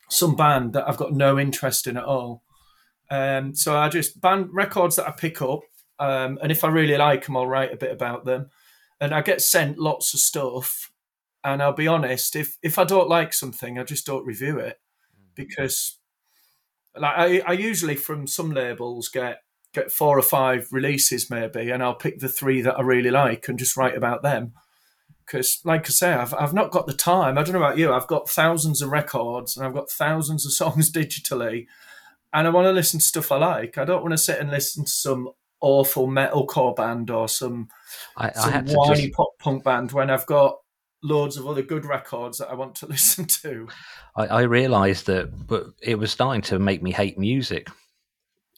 [0.09, 2.43] some band that I've got no interest in at all?
[3.11, 5.61] Um, so I just band records that I pick up,
[5.99, 8.49] um, and if I really like them, I'll write a bit about them.
[9.01, 10.91] And I get sent lots of stuff,
[11.43, 14.79] and I'll be honest, if if I don't like something, I just don't review it
[15.35, 15.97] because
[16.97, 19.39] like I, I usually from some labels get
[19.73, 23.47] get four or five releases maybe, and I'll pick the three that I really like
[23.47, 24.53] and just write about them.
[25.29, 27.37] Because, like I say, I've, I've not got the time.
[27.37, 27.93] I don't know about you.
[27.93, 31.67] I've got thousands of records and I've got thousands of songs digitally,
[32.33, 33.77] and I want to listen to stuff I like.
[33.77, 35.29] I don't want to sit and listen to some
[35.61, 37.67] awful metalcore band or some,
[38.17, 39.13] I, some I whiny just...
[39.13, 40.57] pop punk band when I've got
[41.01, 43.67] loads of other good records that I want to listen to.
[44.15, 47.67] I, I realised that, but it was starting to make me hate music.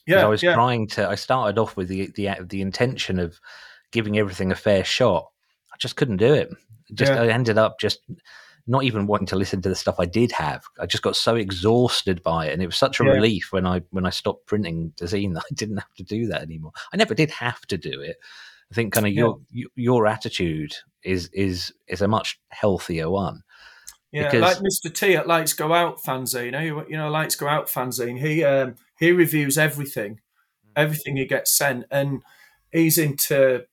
[0.06, 0.54] Yeah, I was yeah.
[0.54, 1.08] trying to.
[1.08, 3.38] I started off with the the the intention of
[3.92, 5.31] giving everything a fair shot.
[5.82, 6.48] Just couldn't do it.
[6.94, 7.22] Just yeah.
[7.22, 7.98] I ended up just
[8.68, 10.62] not even wanting to listen to the stuff I did have.
[10.78, 13.10] I just got so exhausted by it, and it was such a yeah.
[13.10, 16.28] relief when I when I stopped printing the zine that I didn't have to do
[16.28, 16.70] that anymore.
[16.92, 18.16] I never did have to do it.
[18.70, 19.40] I think kind of your
[19.74, 23.42] your attitude is is is a much healthier one.
[24.12, 24.40] Yeah, because...
[24.40, 24.94] like Mr.
[24.94, 26.44] T at Lights Go Out fanzine.
[26.44, 28.20] You know, you know, Lights Go Out fanzine.
[28.20, 30.20] He um, he reviews everything,
[30.62, 30.70] hmm.
[30.76, 32.22] everything he gets sent, and
[32.70, 33.64] he's into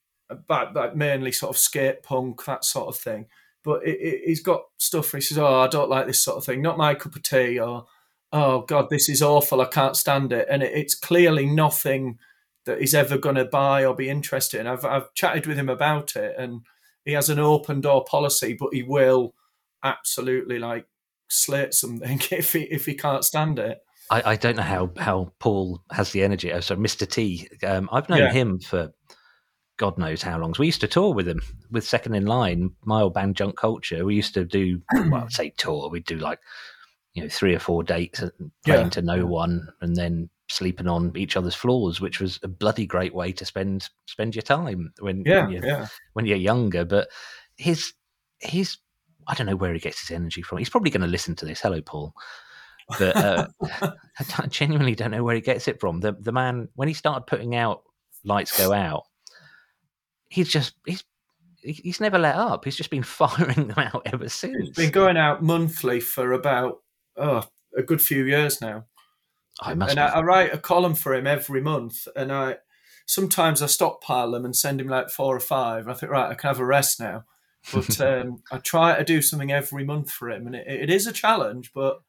[0.48, 3.26] like, like mainly sort of skate punk that sort of thing.
[3.64, 5.12] But it, it, he's got stuff.
[5.12, 6.62] Where he says, "Oh, I don't like this sort of thing.
[6.62, 7.86] Not my cup of tea." Or,
[8.32, 9.62] "Oh God, this is awful.
[9.62, 12.20] I can't stand it." And it, it's clearly nothing
[12.66, 14.68] that he's ever going to buy or be interested in.
[14.68, 16.62] I've I've chatted with him about it, and
[17.04, 19.34] he has an open door policy, but he will
[19.84, 20.86] absolutely like
[21.30, 23.80] slate something if he if he can't stand it.
[24.10, 26.52] I, I don't know how how Paul has the energy.
[26.52, 27.10] Oh, so Mr.
[27.10, 28.32] T, um, I've known yeah.
[28.32, 28.92] him for
[29.80, 30.54] God knows how long.
[30.54, 33.58] So we used to tour with him with Second in Line, my old band Junk
[33.58, 34.06] Culture.
[34.06, 35.90] We used to do well, I'd say tour.
[35.90, 36.40] We'd do like
[37.14, 38.20] you know three or four dates,
[38.66, 38.90] playing yeah.
[38.90, 43.16] to no one, and then sleeping on each other's floors, which was a bloody great
[43.16, 45.88] way to spend spend your time when yeah, when, you're, yeah.
[46.14, 46.84] when you're younger.
[46.84, 47.08] But
[47.56, 47.94] his
[48.42, 48.78] his
[49.28, 50.58] I don't know where he gets his energy from.
[50.58, 51.62] He's probably going to listen to this.
[51.62, 52.14] Hello, Paul.
[52.98, 53.48] But uh,
[54.38, 56.02] I genuinely don't know where he gets it from.
[56.02, 57.84] The the man when he started putting out
[58.26, 59.04] lights go out,
[60.30, 61.04] he's just he's
[61.62, 62.66] he's never let up.
[62.66, 64.58] He's just been firing them out ever since.
[64.58, 66.82] He's been going out monthly for about
[67.18, 67.46] oh,
[67.78, 68.86] a good few years now.
[69.62, 72.58] I must and I, I, write a column for him every month, and I
[73.06, 75.88] sometimes I stockpile them and send him like four or five.
[75.88, 77.26] I think right, I can have a rest now.
[77.74, 81.08] But um, I try to do something every month for him, and it, it is
[81.08, 81.72] a challenge.
[81.74, 82.00] But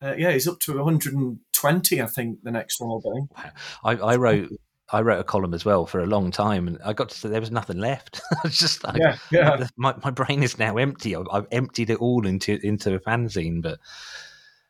[0.00, 2.42] uh, yeah, he's up to 120, I think.
[2.42, 3.42] The next one will be.
[3.84, 4.50] I, I wrote
[4.90, 7.28] I wrote a column as well for a long time, and I got to say
[7.28, 8.20] there was nothing left.
[8.32, 9.66] I was just like, yeah, yeah.
[9.76, 11.14] My, my brain is now empty.
[11.14, 13.78] I've, I've, emptied it all into into a fanzine, but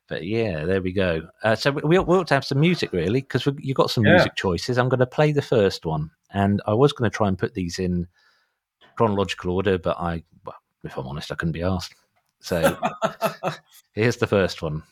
[0.09, 1.29] but yeah, there we go.
[1.45, 4.15] Uh, so we, we ought to have some music, really, because you've got some yeah.
[4.15, 4.79] music choices.
[4.79, 7.55] I'm going to play the first one, and I was going to try and put
[7.55, 8.09] these in
[8.97, 11.95] chronological order, but I, well, if I'm honest, I couldn't be asked.
[12.41, 12.77] So
[13.93, 14.83] here's the first one.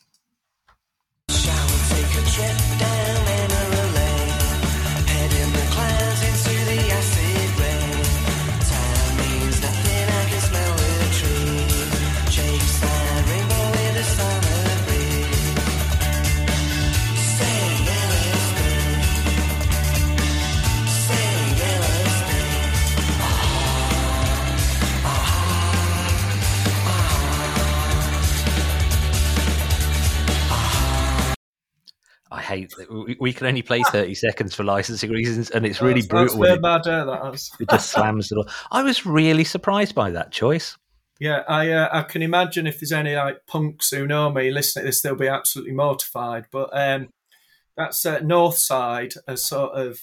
[32.31, 36.01] I hate that we, can only play 30 seconds for licensing reasons, and it's really
[36.01, 36.41] That's- brutal.
[36.41, 37.51] That's it, bad, that is.
[37.61, 38.49] it just slams it all.
[38.73, 40.77] I was really surprised by that choice.
[41.19, 44.83] Yeah, I uh, I can imagine if there's any like punks who know me listening
[44.85, 46.47] to this, they'll be absolutely mortified.
[46.53, 47.09] But um,
[47.77, 49.99] that's uh, Northside, a sort of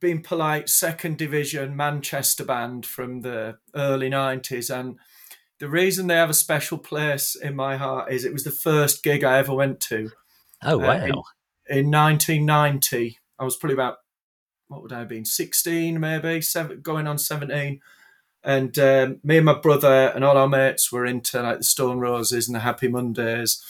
[0.00, 4.96] being polite, second division Manchester band from the early '90s, and
[5.60, 9.02] the reason they have a special place in my heart is it was the first
[9.02, 10.10] gig I ever went to
[10.62, 10.94] Oh, Uh, wow.
[11.04, 13.18] in- in 1990.
[13.38, 13.98] I was probably about
[14.68, 17.80] what would I have been 16 maybe seven, going on 17
[18.42, 21.98] and um, me and my brother and all our mates were into like the Stone
[21.98, 23.62] Roses and the Happy Mondays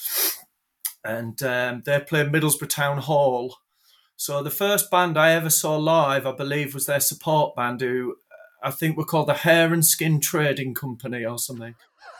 [1.05, 3.59] and um, they played Middlesbrough Town Hall
[4.17, 8.17] so the first band I ever saw live I believe was their support band who
[8.65, 11.75] I think we're called the Hair and Skin Trading Company or something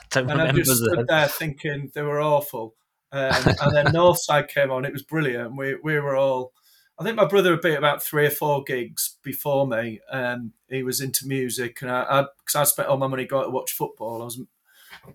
[0.09, 0.91] don't and I just that.
[0.91, 2.75] stood there thinking they were awful.
[3.11, 3.31] Um,
[3.61, 5.55] and then Northside came on; it was brilliant.
[5.57, 6.53] We we were all.
[6.97, 9.99] I think my brother had been about three or four gigs before me.
[10.09, 13.51] Um, he was into music, and I because I, spent all my money going to
[13.51, 14.21] watch football.
[14.21, 14.41] I was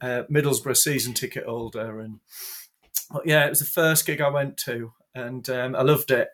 [0.01, 2.21] uh, Middlesbrough season ticket holder, and
[3.11, 6.29] but yeah, it was the first gig I went to, and um, I loved it.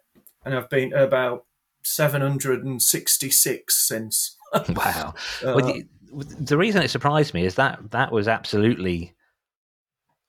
[0.45, 1.47] And I've been to about
[1.83, 4.36] seven hundred and sixty-six since.
[4.77, 5.15] Wow.
[5.45, 5.85] Uh, Well, the,
[6.41, 9.15] the reason it surprised me is that that was absolutely.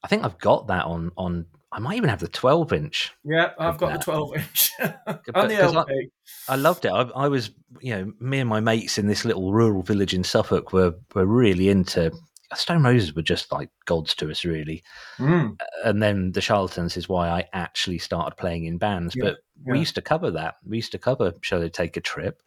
[0.04, 1.46] I think I've got that on on.
[1.72, 3.12] I might even have the 12 inch.
[3.26, 4.00] yeah, I've got that.
[4.00, 6.10] the twelve inch and the 'cause I- LP.
[6.48, 6.90] I loved it.
[6.92, 10.24] I, I was, you know, me and my mates in this little rural village in
[10.24, 12.12] Suffolk were were really into.
[12.56, 14.82] Stone Roses were just like gods to us, really.
[15.20, 15.58] Mm.
[15.84, 19.14] And then the Charlatans is why I actually started playing in bands.
[19.18, 20.56] Yeah, but we used to cover that.
[20.66, 22.42] We used to cover Shall They Take a Trip?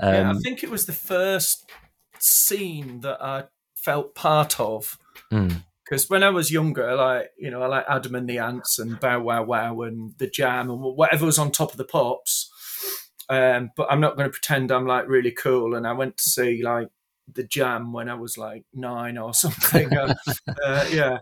[0.00, 1.70] Um, yeah, I think it was the first
[2.18, 4.98] scene that I felt part of.
[5.32, 8.78] mm, Because when I was younger, like you know, I like Adam and the Ants
[8.78, 12.50] and Bow Wow Wow and the Jam and whatever was on top of the pops.
[13.28, 15.74] Um, but I'm not going to pretend I'm like really cool.
[15.76, 16.88] And I went to see like
[17.32, 19.96] the Jam when I was like nine or something.
[19.96, 20.14] uh,
[20.64, 21.18] uh, yeah.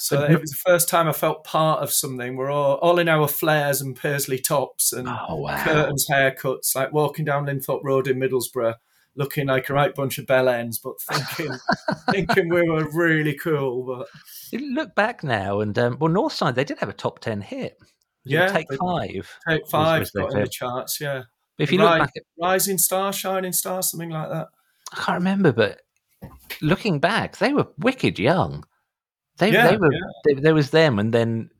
[0.00, 2.34] So it was the first time I felt part of something.
[2.34, 5.62] We're all all in our flares and paisley tops and oh, wow.
[5.62, 8.76] curtains, haircuts, like walking down Linthorpe Road in Middlesbrough,
[9.14, 11.54] looking like a right bunch of bell ends, but thinking
[12.10, 13.84] thinking we were really cool.
[13.84, 14.08] But
[14.50, 17.76] You look back now, and um, well, Northside they did have a top ten hit.
[17.78, 19.38] Was Yeah, take five.
[19.46, 21.24] Take Five was their got in the charts, yeah.
[21.58, 24.48] But if you look back, at, Rising Star, Shining Star, something like that.
[24.94, 25.82] I can't remember, but
[26.62, 28.64] looking back, they were wicked young.
[29.40, 30.00] They Yeah, they were yeah.
[30.24, 31.50] they, there was them, and then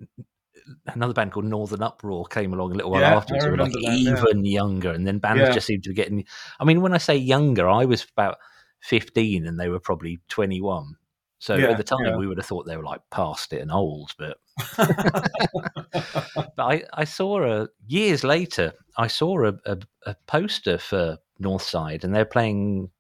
[0.86, 3.46] another band called Northern Uproar came along a little while Yeah, afterwards.
[3.46, 4.12] Were like yeah.
[4.12, 6.24] even younger, and then bands just seemed to be getting.
[6.60, 8.36] I mean, when I say younger, I was about
[8.80, 10.96] fifteen, and they were probably twenty one.
[11.38, 14.12] So at the time, we would have thought they were like past it and old,
[14.18, 14.36] but
[14.76, 18.74] but I, I saw a years later.
[18.98, 22.90] I saw a, a, a poster for Northside, and they're playing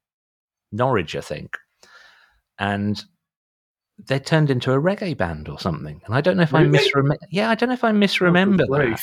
[0.72, 1.58] Norwich, I think,
[2.58, 3.04] and
[4.06, 6.00] they turned into a reggae band or something.
[6.06, 7.26] And I don't know if I misremember.
[7.30, 9.00] Yeah, I don't know if I oh, misremember Good that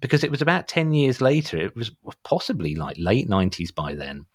[0.00, 1.58] because it was about ten years later.
[1.58, 1.90] It was
[2.24, 4.26] possibly like late nineties by then.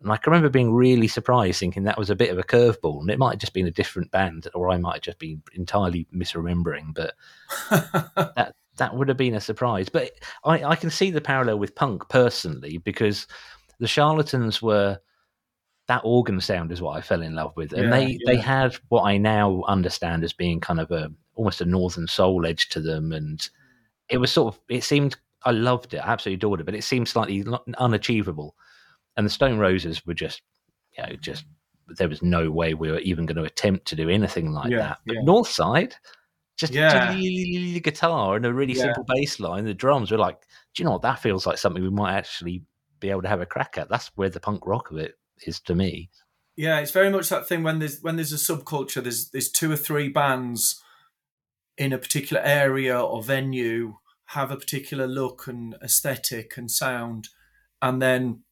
[0.00, 3.00] And I can remember being really surprised, thinking that was a bit of a curveball,
[3.00, 5.42] and it might have just been a different band, or I might have just been
[5.54, 6.94] entirely misremembering.
[6.94, 7.14] But
[8.36, 9.88] that that would have been a surprise.
[9.88, 10.12] But
[10.44, 13.26] I, I can see the parallel with punk personally because
[13.80, 14.98] the charlatans were
[15.88, 18.76] that organ sound is what I fell in love with, and Yeah, they they had
[18.88, 22.80] what I now understand as being kind of a almost a northern soul edge to
[22.80, 23.48] them, and
[24.08, 26.84] it was sort of it seemed I loved it, I absolutely adored it, but it
[26.84, 27.44] seemed slightly
[27.78, 28.54] unachievable.
[29.16, 30.42] And the Stone Roses were just,
[30.96, 31.44] you know, just
[31.96, 34.78] there was no way we were even going to attempt to do anything like Yeah,
[34.78, 34.98] that.
[35.06, 35.22] But yeah.
[35.22, 35.94] Northside,
[36.56, 37.14] just Yeah.
[37.80, 38.82] guitar and a really Yeah.
[38.82, 39.64] simple bass line.
[39.64, 40.40] The drums were like,
[40.74, 41.02] do you know what?
[41.02, 42.62] That feels like something we might actually
[43.00, 43.88] be able to have a crack at.
[43.88, 46.10] That's where the punk rock of it is to me.
[46.56, 49.70] Yeah, it's very much that thing when there's when there's a subculture, there's there's two
[49.70, 50.82] or three bands
[51.76, 53.96] in a particular area or venue
[54.32, 57.28] have a particular look and aesthetic and sound,
[57.80, 58.42] and then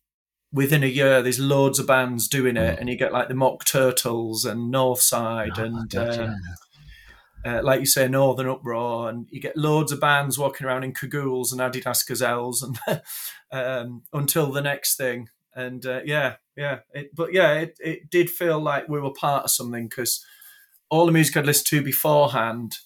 [0.52, 2.80] within a year there's loads of bands doing it, Mm.
[2.80, 6.24] and you get like the Mock Turtles and Northside Oh, and gotcha.
[6.28, 6.36] um,
[7.44, 10.92] uh, like you say, Northern Uproar, and you get loads of bands walking around in
[10.94, 12.78] cagoules and Adidas Gazelles, and
[13.52, 15.28] um, until the next thing.
[15.54, 19.44] And uh, yeah, yeah, it, but yeah, it, it did feel like we were part
[19.44, 20.24] of something because
[20.88, 22.78] all the music I'd listened to beforehand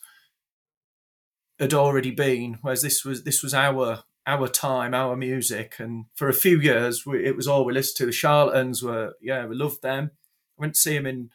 [1.59, 6.29] had already been, whereas this was this was our our time, our music, and for
[6.29, 8.07] a few years we, it was all we listened to.
[8.07, 10.13] The Charlatans were, yeah, we loved them.
[10.57, 11.31] went to see them in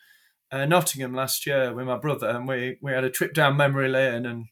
[0.51, 3.89] uh, Nottingham last year with my brother, and we we had a trip down memory
[3.89, 4.45] lane, and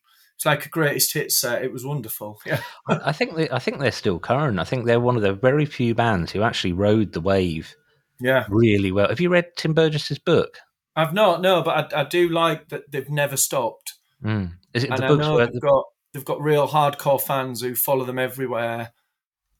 [0.43, 1.63] it's like a greatest hits set.
[1.63, 2.41] It was wonderful.
[2.45, 4.59] Yeah, I think they, I think they're still current.
[4.59, 7.73] I think they're one of the very few bands who actually rode the wave.
[8.19, 9.07] Yeah, really well.
[9.07, 10.57] Have you read Tim Burgess's book?
[10.97, 13.93] I've not, no, but I, I do like that they've never stopped.
[14.23, 14.53] Mm.
[14.73, 17.73] Is it and the I books where they've got they've got real hardcore fans who
[17.73, 18.91] follow them everywhere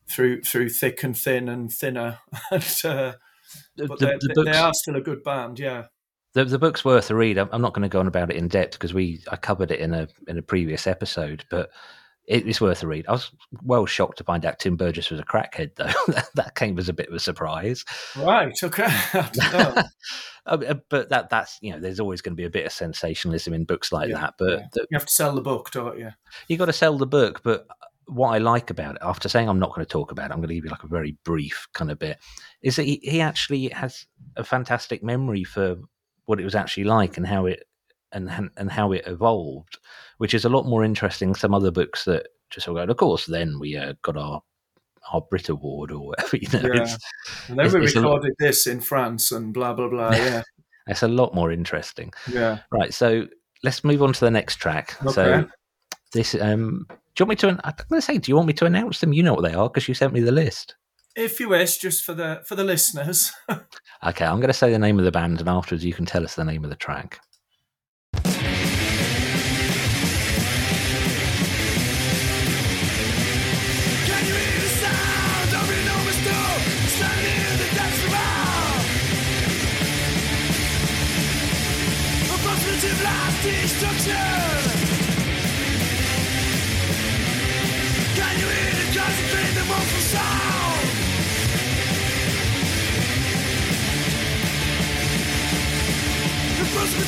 [0.10, 2.20] through through thick and thin and thinner.
[2.52, 3.14] and, uh,
[3.78, 5.60] the, but the, they, the they are still a good band.
[5.60, 5.86] Yeah,
[6.34, 7.38] the, the book's worth a read.
[7.38, 9.72] I'm, I'm not going to go on about it in depth because we I covered
[9.72, 11.70] it in a in a previous episode, but
[12.26, 13.06] it, it's worth a read.
[13.08, 13.32] I was
[13.64, 15.92] well shocked to find out Tim Burgess was a crackhead, though.
[16.36, 17.84] that, came as a bit of a surprise.
[18.18, 18.54] right.
[18.62, 18.88] Okay.
[20.46, 23.54] Uh, but that that's you know, there's always going to be a bit of sensationalism
[23.54, 24.34] in books like Yeah, that.
[24.38, 24.66] But yeah.
[24.74, 26.10] the, you have to sell the book, don't you?
[26.50, 27.40] you got to sell the book.
[27.44, 27.66] But
[28.08, 30.40] what I like about it, after saying I'm not going to talk about it, I'm
[30.40, 32.18] going to give you like a very brief kind of bit,
[32.62, 34.06] is that he, he actually has
[34.36, 35.78] a fantastic memory for
[36.26, 37.64] what it was actually like and how it
[38.12, 39.78] and and how it evolved,
[40.18, 42.84] which is a lot more interesting some other books that just of go.
[42.84, 44.42] Of course, then we uh, got our
[45.12, 46.38] our Brit Award or whatever.
[46.38, 46.82] You know, Yeah.
[46.84, 46.98] it's,
[47.50, 50.12] And then It's- we it's recorded this in France and blah blah blah.
[50.16, 50.44] Yeah,
[50.88, 52.12] it's a lot more interesting.
[52.32, 52.60] yeah.
[52.72, 53.28] Right, so
[53.64, 54.96] let's move on to the next track.
[55.12, 55.48] So
[56.14, 57.48] this, um, do you want me to?
[57.64, 59.14] I'm going to say, do you want me to announce them?
[59.14, 60.76] You know what they are because you sent me the list.
[61.16, 63.32] If you wish, just for the for the listeners.
[64.06, 66.26] Okay, I'm going to say the name of the band, and afterwards you can tell
[66.26, 67.22] us the name of the track.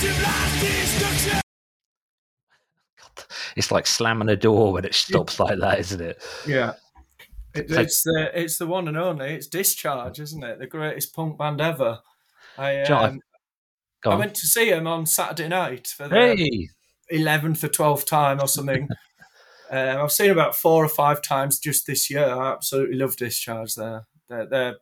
[0.06, 1.42] A possibility of last destruction.
[3.56, 6.22] It's like slamming a door when it stops like that, isn't it?
[6.46, 6.74] Yeah.
[7.54, 9.34] It, it's the it's the one and only.
[9.34, 10.60] It's Discharge, isn't it?
[10.60, 12.00] The greatest punk band ever.
[12.58, 13.22] I um,
[14.06, 16.68] I went to see him on Saturday night for the Hey,
[17.10, 18.90] eleventh or twelfth time or something.
[19.72, 22.26] um, I've seen about four or five times just this year.
[22.26, 23.76] I absolutely love Discharge.
[23.76, 24.76] There, their their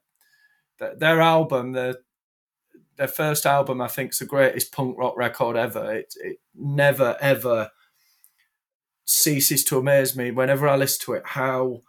[0.79, 1.97] their, their album, their
[2.97, 5.93] their first album, I think, is the greatest punk rock record ever.
[5.93, 7.71] It it never ever
[9.05, 11.23] ceases to amaze me whenever I listen to it.
[11.25, 11.81] How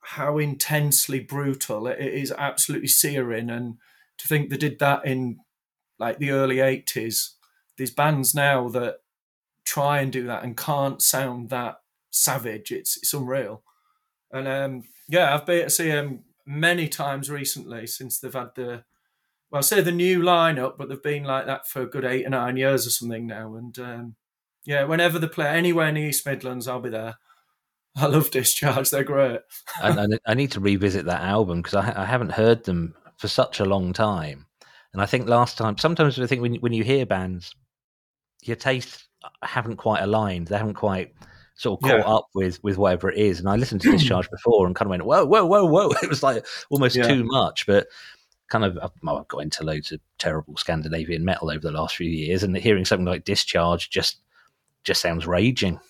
[0.00, 3.78] how intensely brutal it, is, absolutely searing, and
[4.18, 5.38] to think they did that in
[5.98, 7.34] like the early eighties.
[7.76, 9.00] These bands now that
[9.64, 11.80] try and do that and can't sound that
[12.10, 12.72] savage.
[12.72, 13.62] It's it's unreal.
[14.30, 18.84] And um, yeah, I've been to see them many times recently since they've had the
[19.56, 22.26] well, I say the new lineup, but they've been like that for a good eight
[22.26, 23.54] or nine years or something now.
[23.56, 24.14] And um,
[24.66, 27.14] yeah, whenever they play anywhere in the East Midlands, I'll be there.
[27.96, 29.40] I love Discharge; they're great.
[29.82, 33.28] I, I, I need to revisit that album because I, I haven't heard them for
[33.28, 34.44] such a long time.
[34.92, 37.54] And I think last time, sometimes I think when when you hear bands,
[38.42, 39.08] your tastes
[39.42, 40.48] haven't quite aligned.
[40.48, 41.14] They haven't quite
[41.54, 42.04] sort of caught Yeah.
[42.14, 43.40] up with with whatever it is.
[43.40, 45.90] And I listened to Discharge before and kind of went, whoa, whoa, whoa, whoa.
[46.02, 47.08] It was like almost Yeah.
[47.08, 47.86] too much, but.
[48.48, 52.42] Kind of, I've got into loads of terrible Scandinavian metal over the last few years,
[52.42, 54.18] and hearing something like Discharge just
[54.84, 55.80] just sounds raging.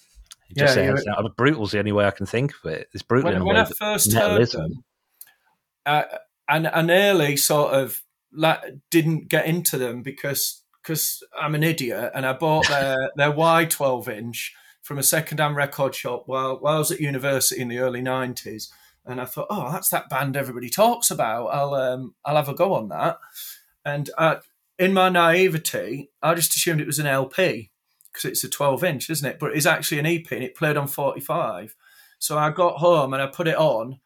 [0.49, 2.89] It just Yeah, sounds uh, brutal's the only way I can think of it.
[2.93, 4.85] It's brutal in When, when way I first heard them,
[5.85, 6.03] uh,
[6.49, 8.03] and I nearly sort of
[8.33, 13.33] la- didn't get into them because because I'm an idiot and I bought their their
[13.33, 17.67] Why 12 inch from a second-hand record shop while, while I was at university in
[17.67, 18.69] the early 90s.
[19.07, 21.47] And I thought, oh, that's that band everybody talks about.
[21.47, 23.19] I'll um, I'll have a go on that.
[23.85, 24.37] And uh,
[24.79, 27.71] in my naivety, I just assumed it was an LP
[28.13, 29.39] because it's a 12 inch, isn't it?
[29.39, 31.75] But it's actually an EP and it played on 45.
[32.19, 34.01] So I got home and I put it on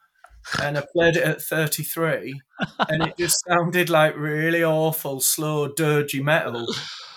[0.62, 2.40] and I played it at 33
[2.88, 6.66] and it just sounded like really awful, slow, dirgy metal.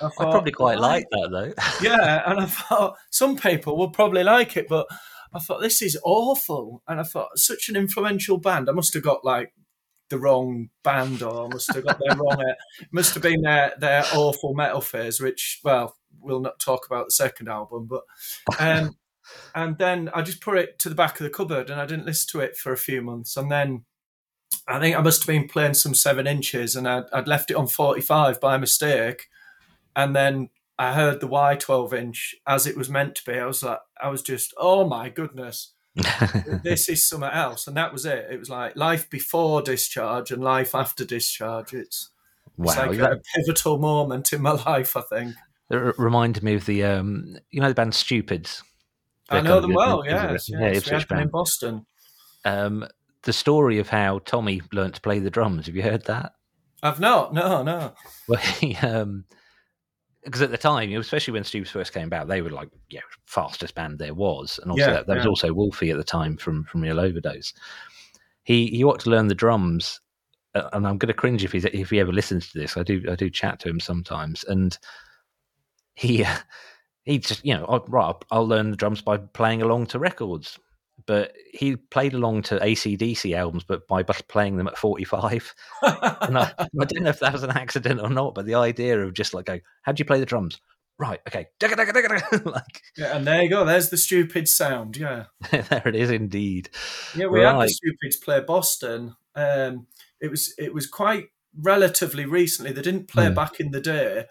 [0.01, 1.53] I, I probably quite like that though.
[1.81, 4.87] yeah, and I thought some people would probably like it, but
[5.33, 6.83] I thought this is awful.
[6.87, 8.69] And I thought such an influential band.
[8.69, 9.53] I must have got like
[10.09, 12.39] the wrong band, or I must have got their wrong.
[12.39, 17.07] It must have been their their awful metal phase, which well, we'll not talk about
[17.07, 18.03] the second album, but.
[18.59, 18.97] Um,
[19.55, 22.05] and then I just put it to the back of the cupboard, and I didn't
[22.05, 23.85] listen to it for a few months, and then.
[24.65, 27.57] I think I must have been playing some seven inches, and I'd, I'd left it
[27.57, 29.27] on forty-five by mistake,
[29.93, 33.37] and then I heard the Why 12 inch as it was meant to be.
[33.39, 35.73] I was like, I was just, oh my goodness,
[36.63, 37.67] this is something else.
[37.67, 38.27] And that was it.
[38.31, 41.73] It was like life before discharge and life after discharge.
[41.73, 42.09] It's,
[42.59, 45.35] it's wow, like that, a pivotal moment in my life, I think.
[45.69, 48.63] it reminded me of the um, you know the band Stupids.
[49.29, 50.01] I They're know them well.
[50.01, 51.05] good- good- Yes, yeah.
[51.15, 51.29] We in.
[51.29, 51.85] Boston.
[52.45, 52.85] Um,
[53.23, 55.67] the story of how Tommy learned to play the drums.
[55.67, 56.33] Have you heard that?
[56.81, 57.33] I've not.
[57.33, 57.93] No, no.
[58.27, 59.25] Well, he, um,
[60.23, 63.75] because at the time, especially when Stoops first came out, they were like, yeah, fastest
[63.75, 66.63] band there was, and also Yeah, that, that was also Wolfie at the time from
[66.65, 67.53] from Real Overdose.
[68.43, 69.99] He he ought to learn the drums,
[70.55, 72.77] uh, and I'm going to cringe if he's if he ever listens to this.
[72.77, 74.77] I do I do chat to him sometimes, and
[75.95, 76.37] he uh,
[77.03, 79.99] he just you know oh, right, I'll, I'll learn the drums by playing along to
[79.99, 80.59] records.
[81.05, 85.53] But he played along to ACDC albums, but by playing them at 45.
[85.83, 88.99] And I, I don't know if that was an accident or not, but the idea
[89.01, 90.59] of just like go, how do you play the drums?
[90.99, 91.47] Right, okay,
[92.45, 93.65] like yeah, and there you go.
[93.65, 94.95] There's the stupid sound.
[94.95, 95.25] Yeah.
[95.51, 96.69] there it is indeed.
[97.15, 97.67] Yeah, we had Right.
[97.67, 99.15] the Stupids play Boston.
[99.35, 99.87] Um,
[100.21, 101.25] it was it was quite
[101.59, 102.71] relatively recently.
[102.71, 103.33] They didn't play Hmm.
[103.33, 104.25] back in the day,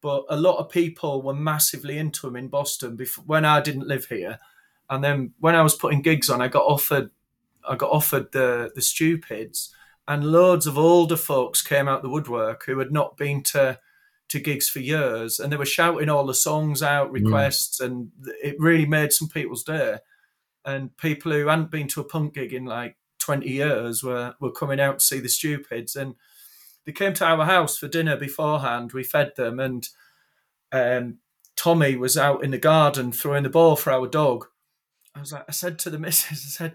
[0.00, 3.86] but a lot of people were massively into them in Boston before when I didn't
[3.86, 4.38] live here.
[4.90, 7.10] And then when I was putting gigs on, I got offered
[7.68, 9.74] I got offered the the Stupids,
[10.06, 13.78] and loads of older folks came out the woodwork who had not been to
[14.28, 18.10] to gigs for years, and they were shouting all the songs out, requests, and
[18.42, 19.98] it really made some people's day.
[20.64, 22.96] And people who hadn't been to a punk gig in like
[23.28, 26.14] 20 years were, were coming out to see the stupids and
[26.84, 28.92] they came to our house for dinner beforehand.
[28.92, 29.86] We fed them and
[30.72, 31.18] um,
[31.56, 34.46] tommy was out in the garden throwing the ball for our dog
[35.18, 36.74] i was like i said to the missus i said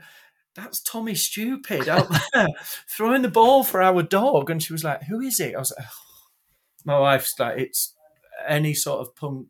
[0.55, 2.47] that's tommy stupid out there
[2.87, 5.73] throwing the ball for our dog and she was like who is it i was
[5.77, 6.29] like "Oh."
[6.85, 7.95] my wife's like it's
[8.47, 9.47] any sort of punk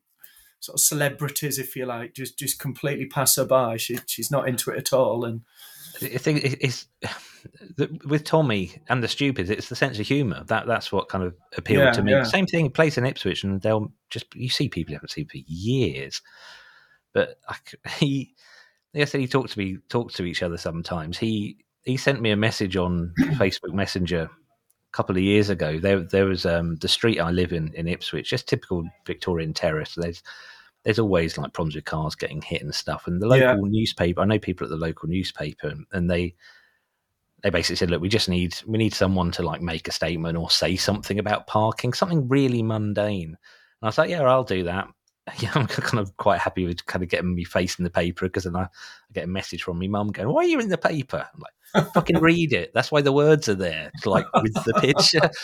[0.63, 3.75] sort of celebrities, if you like, just just completely pass her by.
[3.75, 5.25] She she's not into it at all.
[5.25, 5.41] And
[6.01, 6.87] I think it's
[8.05, 9.49] with Tommy and the Stupids.
[9.49, 12.11] It's the sense of humour that that's what kind of appealed Yeah, to me.
[12.13, 12.23] yeah.
[12.23, 15.37] Same thing plays in Ipswich, and they'll just you see people you haven't seen for
[15.37, 16.21] years.
[17.13, 17.57] But I
[17.97, 18.33] he,
[19.05, 21.17] said, he talked to me, talked to each other sometimes.
[21.17, 24.29] He he sent me a message on Facebook Messenger a
[24.91, 25.79] couple of years ago.
[25.79, 29.95] There there was um, the street I live in in Ipswich, just typical Victorian terrace.
[29.97, 30.21] There's
[30.83, 33.07] there's always like problems with cars getting hit and stuff.
[33.07, 33.55] And the local Yeah.
[33.69, 36.35] newspaper, I know people at the local newspaper, and they
[37.41, 40.37] they basically said, "Look, we just need we need someone to like make a statement
[40.37, 43.37] or say something about parking, something really mundane." And
[43.81, 44.87] I was like, "Yeah, I'll do that."
[45.39, 48.25] Yeah, I'm kind of quite happy with kind of getting me face in the paper
[48.25, 48.67] because then I, I
[49.13, 51.93] get a message from my mum going, "Why are you in the paper?" I'm like,
[51.93, 52.71] "Fucking read it.
[52.73, 55.29] That's why the words are there, like with the picture."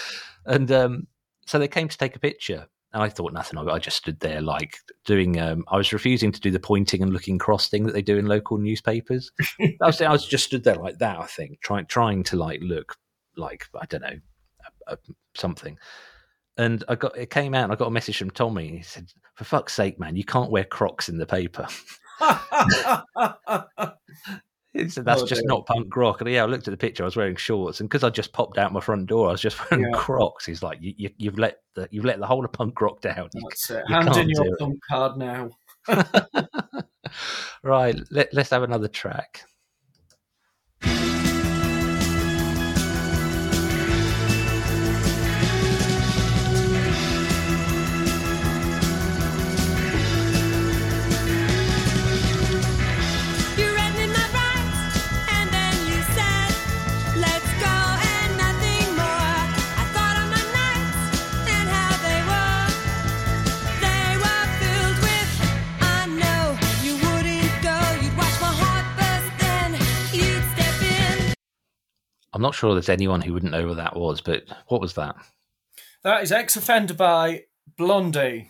[0.45, 1.07] And um,
[1.45, 3.71] so they came to take a picture, and I thought nothing of it.
[3.71, 5.39] I just stood there like doing.
[5.39, 8.17] Um, I was refusing to do the pointing and looking cross thing that they do
[8.17, 9.31] in local newspapers.
[9.59, 11.19] I was, I was just stood there like that.
[11.19, 12.97] I think trying trying to like look
[13.35, 14.95] like I don't know
[15.35, 15.77] something.
[16.57, 17.65] And I got it came out.
[17.65, 18.77] and I got a message from Tommy.
[18.77, 21.65] He said, "For fuck's sake, man, you can't wear Crocs in the paper."
[24.73, 27.03] He said, "That's Oh, just not punk rock." And yeah, I looked at the picture.
[27.03, 29.41] I was wearing shorts, and because I just popped out my front door, I was
[29.41, 29.97] just wearing Yeah.
[29.97, 30.45] Crocs.
[30.45, 33.29] He's like, you, you, "You've let the you've let the whole of punk rock down."
[33.33, 33.83] You That's it.
[33.87, 35.49] you Hand in your punk card now.
[37.63, 39.41] right, let, let's have another track.
[72.39, 75.13] I'm not sure there's anyone who wouldn't know what that was, but what was that?
[76.05, 77.43] That is X Offender by
[77.77, 78.49] Blondie.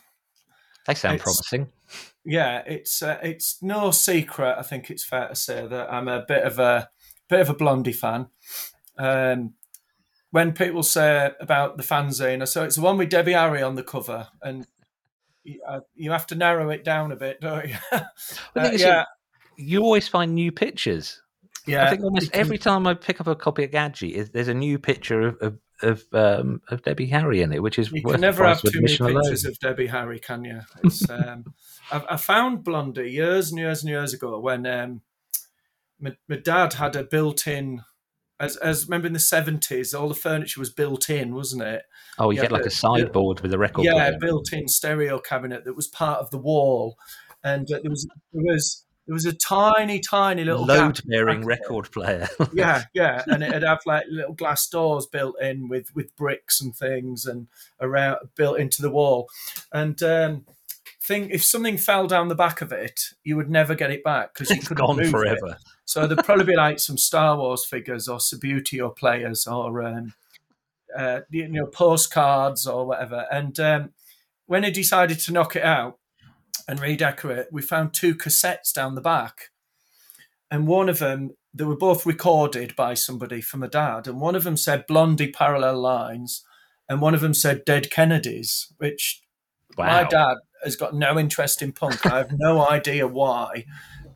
[0.86, 1.74] They sound It's- promising.
[2.24, 4.58] Yeah, it's uh, it's no secret.
[4.60, 6.88] I think it's fair to say that I'm a bit of a
[7.30, 8.28] bit of a Blondie fan.
[9.00, 9.56] Um,
[10.30, 13.82] when people say about the fanzine, so it's the one with Debbie Harry on the
[13.82, 14.68] cover, and
[15.44, 17.76] you, uh, you have to narrow it down a bit, don't you?
[18.56, 19.06] Uh, yeah,
[19.58, 21.24] You always find new pictures.
[21.70, 21.86] Yeah.
[21.86, 24.80] I think almost every time I pick up a copy of Gadgie, there's a new
[24.80, 28.46] picture of of of, um, of Debbie Harry in it, which is You can never
[28.46, 29.22] have too many alone.
[29.22, 30.60] pictures of Debbie Harry, can you?
[30.84, 31.46] It's, um,
[31.92, 35.02] I, I found Blondie years and years and years ago when um,
[36.00, 37.84] my, my dad had a built-in.
[38.42, 41.84] As, as remember in the seventies, all the furniture was built in, wasn't it?
[42.18, 44.18] Oh, you get like a the- sideboard with a record yeah, player.
[44.20, 46.98] built-in stereo cabinet that was part of the wall,
[47.44, 51.92] and uh, there was there was there was a tiny, tiny little Load bearing record
[51.92, 52.28] player.
[52.54, 56.76] yeah, yeah, and it'd have like little glass doors built in with with bricks and
[56.76, 57.48] things, and
[57.82, 59.28] around built into the wall.
[59.74, 60.46] And um,
[61.02, 64.32] think if something fell down the back of it, you would never get it back
[64.32, 65.10] because you It's gone move it.
[65.10, 65.58] forever.
[65.86, 70.14] So there'd probably be like some Star Wars figures or Subbuteo players or um,
[70.96, 73.26] uh, you know postcards or whatever.
[73.32, 73.90] And um,
[74.46, 75.99] when he decided to knock it out
[76.70, 79.50] and redecorate, we found two cassettes down the back,
[80.52, 84.36] and one of them they were both recorded by somebody from a dad, and one
[84.36, 86.46] of them said Blondie Parallel Lines,
[86.88, 89.24] and one of them said Dead Kennedys, which
[89.78, 92.06] my dad has got no interest in punk.
[92.06, 93.66] I have no idea why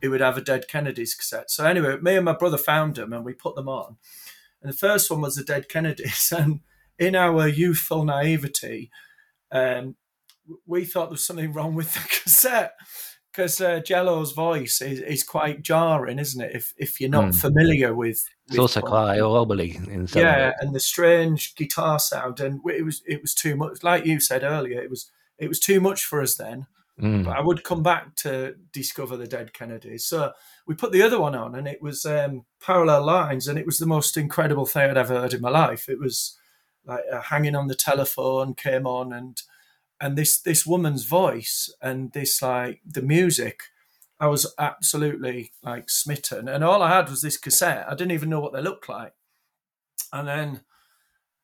[0.00, 1.50] he would have a Dead Kennedys cassette.
[1.50, 3.96] So anyway, me and my brother found them and we put them on.
[4.62, 6.32] And the first one was the Dead Kennedys.
[6.38, 6.60] And
[6.98, 8.90] in our youthful naivety,
[9.50, 9.96] um,
[10.66, 12.74] we thought there was something wrong with the cassette
[13.32, 16.54] because uh, Jello's voice is, is quite jarring, isn't it?
[16.54, 17.40] If if you're not Mm.
[17.40, 19.78] familiar with, It's also quite wobbly
[20.14, 20.52] yeah, way.
[20.60, 23.82] and the strange guitar sound, and it was it was too much.
[23.82, 26.66] Like you said earlier, it was it was too much for us then.
[27.00, 27.24] Mm.
[27.24, 30.06] But I would come back to discover the Dead Kennedys.
[30.06, 30.30] So
[30.64, 33.78] we put the other one on, and it was um, Parallel Lines, and it was
[33.78, 35.88] the most incredible thing I'd ever heard in my life.
[35.88, 36.38] It was
[36.86, 39.42] like uh, hanging on the telephone came on, and
[40.00, 43.64] and this this woman's voice and this like the music.
[44.20, 47.86] I was absolutely like smitten, and all I had was this cassette.
[47.88, 49.12] I didn't even know what they looked like.
[50.12, 50.60] And then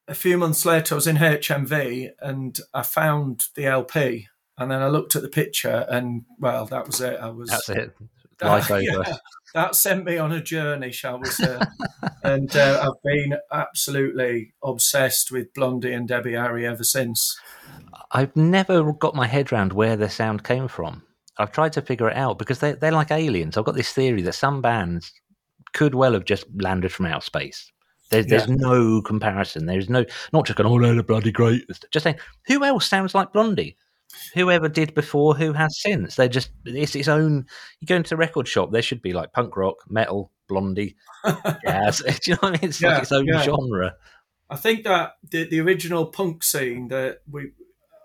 [0.07, 4.29] a few months later, I was in HMV and I found the LP.
[4.59, 7.19] And then I looked at the picture, and well, that was it.
[7.19, 7.97] I was That's it.
[8.39, 8.81] that- Life over.
[8.83, 9.17] yeah,
[9.55, 11.61] that sent me on a journey, shall we say?
[12.23, 17.39] and uh, I've been absolutely obsessed with Blondie and Debbie Harry ever since.
[18.13, 21.03] I've never got my head around where the sound came from.
[21.39, 23.57] I've tried to figure it out because they, they're like aliens.
[23.57, 25.13] I've got this theory that some bands
[25.73, 27.71] could well have just landed from outer space.
[28.11, 29.67] There's, there's no comparison.
[29.67, 31.65] There's no, not just going, oh, they're the bloody great.
[31.93, 33.77] Just saying, who else sounds like Blondie?
[34.35, 36.17] Whoever did before, who has since?
[36.17, 37.47] They're just, it's its own.
[37.79, 40.97] You go into the record shop, there should be like punk rock, metal, Blondie,
[41.65, 41.99] jazz.
[42.05, 42.71] Do you know what I mean?
[42.71, 43.43] It's Yeah, like its own yeah.
[43.43, 43.95] genre.
[44.51, 47.53] I think that the, the original punk scene that we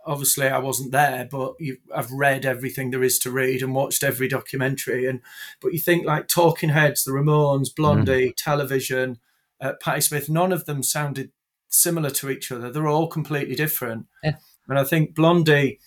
[0.05, 4.03] obviously I wasn't there, but you, I've read everything there is to read and watched
[4.03, 5.07] every documentary.
[5.07, 5.21] And
[5.61, 9.19] but you think like Talking Heads, the Ramones, Blondie, Television,
[9.59, 11.31] uh, Patti Smith, none of them sounded
[11.69, 12.71] similar to each other.
[12.71, 14.05] They're all completely different.
[14.23, 14.35] Yeah.
[14.67, 15.79] And I think Blondie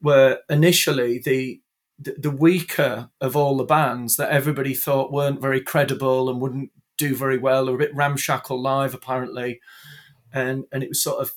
[0.00, 1.60] were initially the
[1.98, 7.14] the weaker of all the bands that everybody thought weren't very credible and wouldn't do
[7.14, 7.66] very well.
[7.66, 9.60] Were a bit ramshackle live, apparently,
[10.32, 11.34] and and it was sort of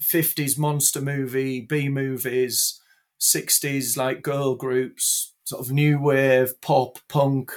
[0.00, 2.80] fifties monster movie, B movies,
[3.18, 7.52] sixties like girl groups, sort of new wave, pop, punk,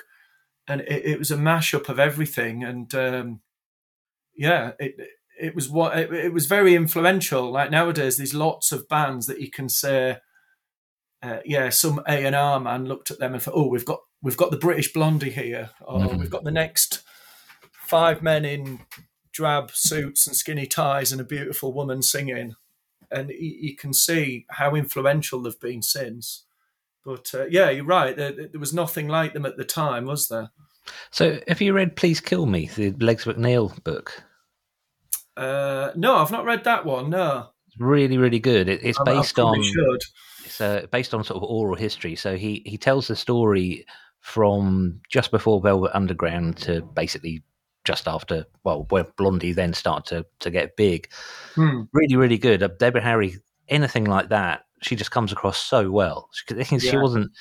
[0.68, 2.64] and it, it was a mashup of everything.
[2.64, 3.42] And um,
[4.36, 4.96] yeah, it
[5.40, 7.52] it was what it, it was very influential.
[7.52, 10.18] Like nowadays, there's lots of bands that you can say
[11.22, 14.00] uh, yeah, some A and R man looked at them and thought, "Oh, we've got
[14.22, 16.18] we've got the British Blondie here, or Mhm.
[16.20, 17.04] we've got the next
[17.74, 18.80] five men in
[19.40, 22.56] drab suits and skinny ties and a beautiful woman singing,"
[23.10, 26.44] and you, can see how influential they've been since.
[27.06, 28.18] But uh, yeah, you're right.
[28.18, 30.50] There, there was nothing like them at the time, was there?
[31.10, 34.24] So, have you read Please Kill Me, the Legs McNeil book?
[35.38, 37.10] Uh, no, I've not read that one.
[37.10, 38.68] No, It's really, really good.
[38.68, 40.02] It, it's based on should.
[40.44, 42.18] it's uh, based on sort of oral history.
[42.18, 43.86] So he he tells the story
[44.20, 47.42] from just before Velvet Underground to basically
[47.90, 51.10] just after well, when Blondie then started to to get big.
[51.56, 51.82] Hmm.
[51.94, 52.62] Really, really good.
[52.64, 53.38] Uh, Deborah Harry,
[53.68, 56.30] anything like that, she just comes across so well.
[56.34, 57.02] She, she Yeah.
[57.02, 57.32] wasn't,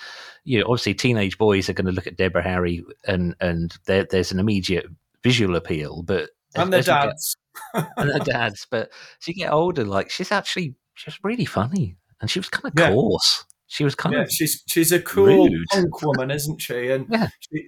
[0.44, 4.04] you know, obviously teenage boys are going to look at Deborah Harry and and there,
[4.10, 4.86] there's an immediate
[5.22, 7.36] visual appeal, but And their as you get- dads.
[7.96, 8.66] and her dad's.
[8.70, 8.90] But
[9.20, 12.72] as you get older, like she's actually she's really funny, and she was kind of
[12.78, 12.90] Yeah.
[12.92, 13.44] coarse.
[13.66, 15.64] She was kind Yeah, of she's she's a cool rude.
[15.70, 16.88] punk woman, isn't she?
[16.90, 17.28] And Yeah.
[17.40, 17.66] she,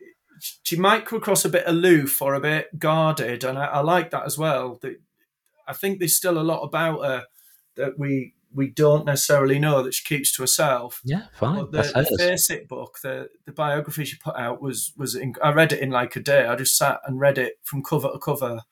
[0.63, 4.11] she might come across a bit aloof or a bit guarded, and I, I like
[4.11, 4.79] that as well.
[4.83, 5.01] That
[5.67, 7.25] I think there's still a lot about her
[7.77, 11.01] that we we don't necessarily know that she keeps to herself.
[11.05, 11.57] yeah, fine.
[11.57, 12.17] But the, the hers.
[12.19, 15.81] Face It book, the the biography she put out was was in, I read it
[15.81, 16.47] in like a day.
[16.47, 18.63] I just sat and read it from cover to cover,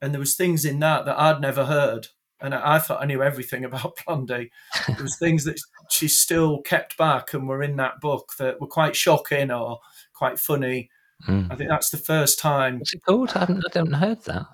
[0.00, 2.08] and there was things in that that I'd never heard,
[2.40, 4.50] and I, I thought I knew everything about Blondie.
[4.86, 5.60] there was things that
[5.90, 9.78] she still kept back and were in that book that were quite shocking or
[10.12, 10.90] quite funny.
[11.28, 11.52] Mm.
[11.52, 12.78] I think that's the first time.
[12.78, 13.32] What's it called?
[13.34, 14.46] I haven't, I haven't heard that.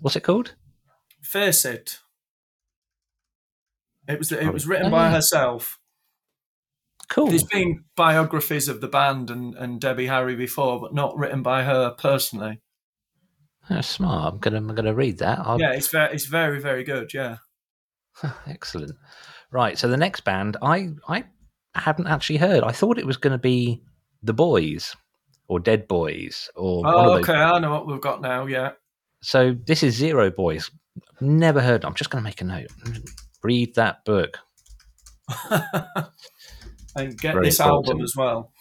[0.00, 0.54] What's it called?
[1.22, 1.98] Face It.
[4.08, 5.12] It was it was Oh, written by yeah.
[5.12, 5.78] herself.
[7.08, 7.28] Cool.
[7.28, 11.64] There's been biographies of the band and, and Debbie Harry before, but not written by
[11.64, 12.60] her personally.
[13.68, 14.34] That's smart.
[14.34, 15.40] I'm gonna I'm gonna read that.
[15.40, 17.12] I'll, Yeah, it's very it's very very good.
[17.14, 17.36] Yeah,
[18.46, 18.92] Excellent.
[19.52, 19.78] Right.
[19.78, 21.24] So the next band, I I
[21.74, 22.64] hadn't actually heard.
[22.64, 23.82] I thought it was going to be
[24.22, 24.96] the boys
[25.50, 27.32] or Dead Boys or one Oh, okay.
[27.34, 28.46] I know what we've got now.
[28.46, 28.70] Yeah.
[29.20, 30.70] So this is Zero Boys.
[31.20, 31.84] Never heard.
[31.84, 32.68] I'm just going to make a note.
[33.42, 34.38] Read that book.
[35.50, 37.88] and get Very this important.
[37.88, 38.52] album as well.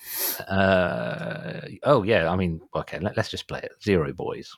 [0.47, 3.71] Uh, oh yeah, I mean, okay, let, us just play it.
[3.83, 4.51] Zero Boys.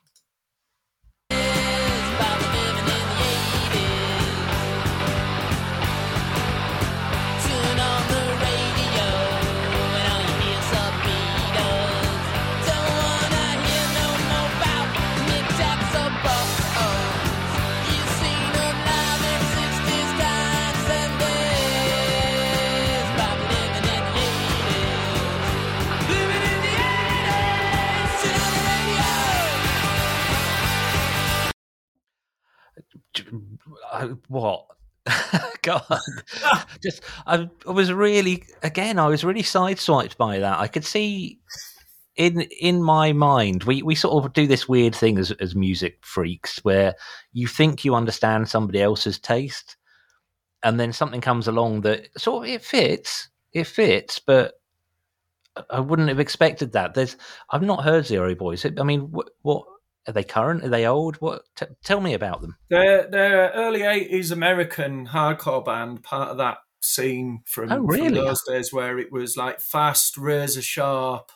[34.28, 34.66] What?
[35.62, 35.84] God,
[36.82, 38.98] just I, I was really again.
[38.98, 40.60] I was really sideswiped by that.
[40.60, 41.40] I could see
[42.16, 45.98] in in my mind we we sort of do this weird thing as as music
[46.02, 46.94] freaks where
[47.32, 49.76] you think you understand somebody else's taste,
[50.62, 54.54] and then something comes along that sort of it fits, it fits, but
[55.68, 56.94] I wouldn't have expected that.
[56.94, 57.16] There's
[57.50, 58.64] I've not heard Zero Boys.
[58.64, 59.64] I mean, what, what
[60.06, 60.64] are they current?
[60.64, 61.16] Are they old?
[61.16, 61.42] What?
[61.56, 62.56] T- tell me about them.
[62.70, 68.42] They're they're early eighties American hardcore band, part of that scene from, Oh, from those
[68.48, 71.30] days where it was like fast, razor sharp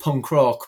[0.00, 0.66] punk rock,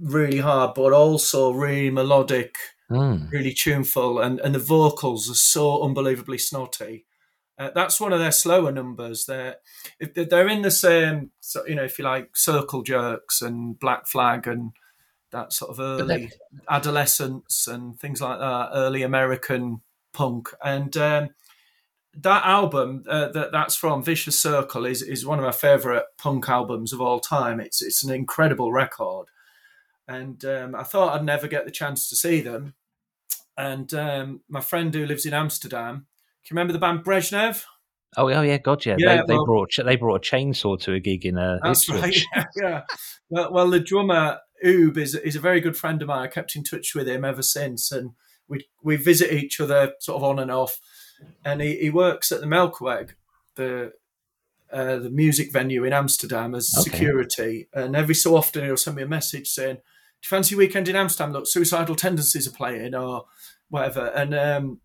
[0.00, 2.54] really hard, but also really melodic,
[2.90, 3.30] Mm.
[3.30, 7.06] really tuneful, and, and the vocals are so unbelievably snotty.
[7.58, 9.26] Uh, that's one of their slower numbers.
[9.26, 9.56] They're-
[10.14, 11.30] they're in the same,
[11.68, 14.72] you know, if you like, Circle Jerks and Black Flag and
[15.32, 16.30] that sort of early
[16.68, 19.80] Adolescents and things like that, early American
[20.12, 20.48] punk.
[20.64, 21.30] And um,
[22.14, 26.48] that album uh, that that's from Vicious Circle is is one of my favorite punk
[26.48, 27.60] albums of all time.
[27.60, 29.28] It's it's an incredible record,
[30.08, 32.74] and um, I thought I'd never get the chance to see them.
[33.56, 36.06] And um, my friend who lives in Amsterdam,
[36.44, 37.64] can you remember the band Brezhnev?
[38.16, 38.96] Oh, oh yeah, God, yeah.
[38.98, 41.60] Yeah, they, they brought they brought a chainsaw to a gig in a.
[41.62, 42.16] That's right.
[42.34, 42.82] Yeah, yeah.
[43.28, 46.22] Well, well, the drummer Oob is is a very good friend of mine.
[46.22, 48.10] I kept in touch with him ever since, and
[48.48, 50.78] we we visit each other sort of on and off.
[51.44, 53.10] And he, he works at the Melkweg,
[53.56, 53.92] the
[54.72, 56.90] uh, the music venue in Amsterdam as Okay.
[56.90, 57.68] security.
[57.74, 59.80] And every so often he'll send me a message saying, "Do
[60.22, 61.32] you fancy weekend in Amsterdam?
[61.32, 63.26] Look, Suicidal Tendencies are playing or
[63.68, 64.80] whatever." And um,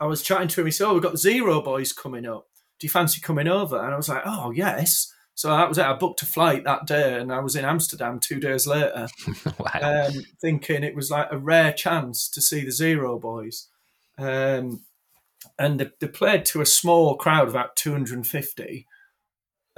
[0.00, 0.66] I was chatting to him.
[0.66, 2.46] He said, "Oh, we've got Zero Boys coming up.
[2.78, 5.86] Do you fancy coming over?" And I was like, "Oh, yes." So that was it.
[5.86, 9.08] I booked a flight that day, and I was in Amsterdam two days later,
[9.58, 10.08] wow.
[10.08, 13.68] um, thinking it was like a rare chance to see the Zero Boys.
[14.18, 14.84] Um,
[15.58, 18.86] and they, they played to a small crowd of about 250.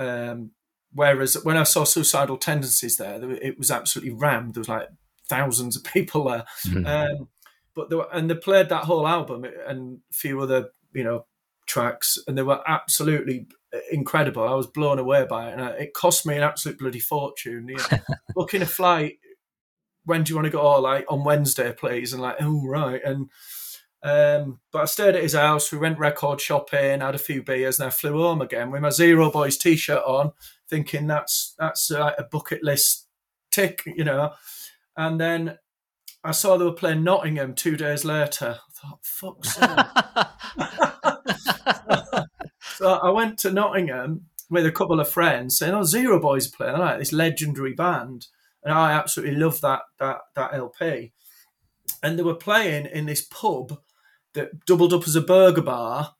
[0.00, 0.50] Um,
[0.92, 4.54] whereas when I saw Suicidal Tendencies there, it was absolutely rammed.
[4.54, 4.88] There was like
[5.28, 6.44] thousands of people there.
[6.66, 6.88] Mhm.
[6.88, 7.28] Um,
[7.76, 11.24] but they were, and they played that whole album and a few other you know
[11.66, 13.46] tracks, and they were absolutely
[13.90, 14.46] incredible.
[14.46, 17.68] I was blown away by it, and uh, it cost me an absolute bloody fortune.
[17.68, 17.98] You know,
[18.34, 19.18] booking a flight.
[20.04, 20.60] When do you want to go?
[20.60, 22.12] Oh, like on Wednesday, please.
[22.12, 23.00] And like, oh right.
[23.04, 23.30] And
[24.02, 25.70] um, but I stayed at his house.
[25.70, 28.90] We went record shopping, had a few beers, and I flew home again with my
[28.90, 30.32] Zero Boys t-shirt on,
[30.68, 33.06] thinking that's that's like a bucket list
[33.50, 34.32] tick, you know.
[34.96, 35.58] And then
[36.24, 38.58] I saw they were playing Nottingham two days later.
[38.58, 39.68] I thought, fuck's sake.
[42.60, 46.78] so I went to Nottingham with a couple of friends saying, Oh, Zero Boys playing.
[46.78, 48.26] Like this legendary band.
[48.62, 51.12] And I absolutely love that that that LP.
[52.02, 53.78] And they were playing in this pub
[54.34, 56.14] that doubled up as a burger bar.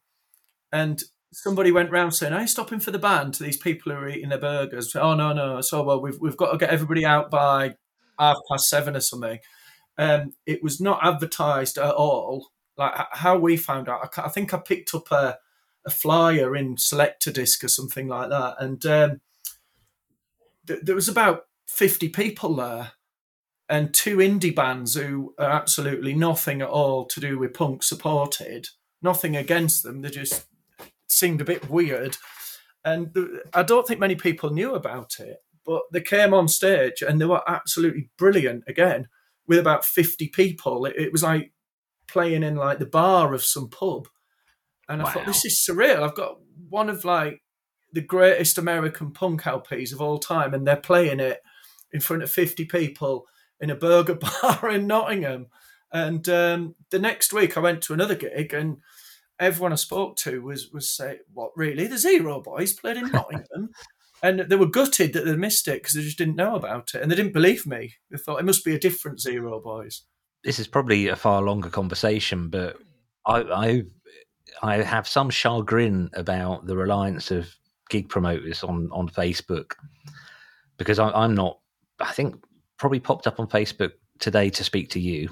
[0.73, 3.99] And somebody went round saying, Are you stopping for the band to these people who
[3.99, 4.95] are eating their burgers?
[4.97, 5.61] Oh no, no.
[5.61, 7.75] So well we've we've got to get everybody out by
[8.19, 9.39] half past seven or something.
[9.99, 12.49] Um, it was not advertised at all.
[12.77, 15.39] Like how we found out, I, I think I picked up a,
[15.87, 19.21] a flyer in Selectadisc or something like that, and um,
[20.67, 22.93] th- there was about fifty people there,
[23.69, 28.69] and two indie bands who are absolutely nothing at all to do with punk supported.
[29.03, 30.47] Nothing against them; they just
[31.09, 32.17] seemed a bit weird,
[32.85, 35.39] and th- I don't think many people knew about it.
[35.65, 39.09] But they came on stage and they were absolutely brilliant again
[39.47, 40.87] with about 50 people.
[40.87, 41.53] It, it was like
[42.13, 44.09] playing in like the bar of some pub.
[44.89, 46.03] And I thought, this is surreal.
[46.03, 46.39] I've got
[46.69, 47.41] one of like
[47.93, 51.41] the greatest American punk LPs of all time, and they're playing it
[51.93, 53.27] in front of 50 people
[53.61, 55.47] in a burger bar in Nottingham.
[55.93, 58.79] And um, the next week, I went to another gig, and
[59.39, 61.87] everyone I spoke to was was saying, "What really?
[61.87, 63.71] The Zero Boys played in Nottingham."
[64.23, 67.03] And they were gutted that they missed it because they just didn't know about it,
[67.03, 67.95] and they didn't believe me.
[68.11, 70.03] They thought it must be a different Zero Boys.
[70.45, 72.77] This is probably a far longer conversation, but
[73.27, 73.83] I, I
[74.63, 77.55] I have some chagrin about the reliance of
[77.91, 79.73] gig promoters on on Facebook
[80.77, 81.59] because I, I'm not.
[82.01, 82.37] I think
[82.79, 85.29] probably popped up on Facebook today to speak to you,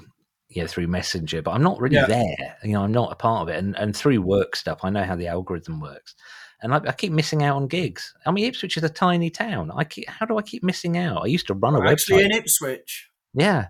[0.49, 2.05] you know, through Messenger, but I'm not really Yeah.
[2.07, 2.57] there.
[2.63, 5.03] You know, I'm not a part of it, and and through work stuff, I know
[5.03, 6.15] how the algorithm works.
[6.63, 8.13] And I, I keep missing out on gigs.
[8.25, 9.71] I mean, Ipswich is a tiny town.
[9.75, 11.23] I keep, how do I keep missing out?
[11.23, 12.25] I used to run a We're actually website.
[12.25, 13.09] in Ipswich.
[13.33, 13.67] Yeah,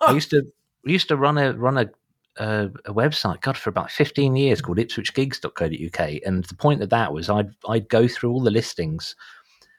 [0.00, 0.44] I used to
[0.84, 1.90] we used to run a run a
[2.38, 7.12] uh, a website, God, for about fifteen years called IpswichGigs.co.uk, and the point of that
[7.12, 9.14] was I'd I'd go through all the listings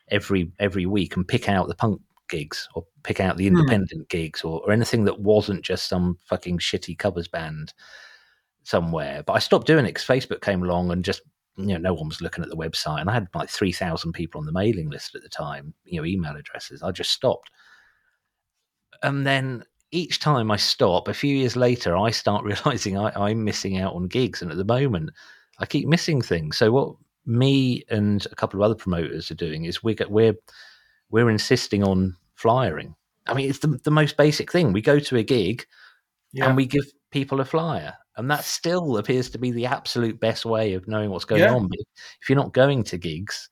[0.10, 3.58] every every week and pick out the punk gigs or pick out the Hmm.
[3.58, 7.74] independent gigs or, or anything that wasn't just some fucking shitty covers band
[8.64, 9.24] somewhere.
[9.26, 11.22] But I stopped doing it because Facebook came along and just
[11.58, 14.14] you know no one was looking at the website, and I had like three thousand
[14.14, 16.84] people on the mailing list at the time, you know, email addresses.
[16.84, 17.50] I just stopped
[19.04, 23.44] and then each time I stop, a few years later, I start realizing I, I'm
[23.44, 25.12] missing out on gigs, and at the moment,
[25.60, 26.58] I keep missing things.
[26.58, 30.36] So what me and a couple of other promoters are doing is we get we're
[31.12, 32.96] we're insisting on flyering.
[33.28, 34.74] I mean, it's the, the most basic thing.
[34.74, 35.66] We go to a gig
[36.32, 36.48] Yeah.
[36.48, 40.46] and we give people a flyer, and that still appears to be the absolute best
[40.46, 41.54] way of knowing what's going Yeah.
[41.54, 41.68] on.
[41.68, 41.80] But
[42.22, 43.50] if you're not going to gigs,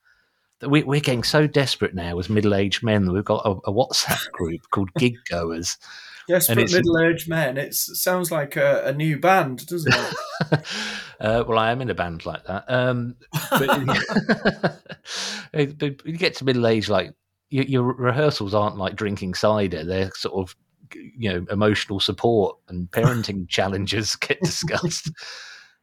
[0.59, 3.71] that we, we're getting so desperate now as middle-aged men that we've got a, a
[3.73, 5.77] WhatsApp group called Gig Goers.
[6.29, 7.57] Desperate middle-aged men.
[7.57, 10.15] It's, it sounds like a, a new band, doesn't it?
[11.19, 12.65] uh, well, I am in a band like that.
[12.67, 13.15] Um,
[13.49, 13.67] but,
[15.79, 17.15] but you get to middle age, like
[17.49, 20.55] your, your rehearsals aren't like drinking cider; they're sort of
[20.93, 25.09] you know emotional support and parenting challenges get discussed.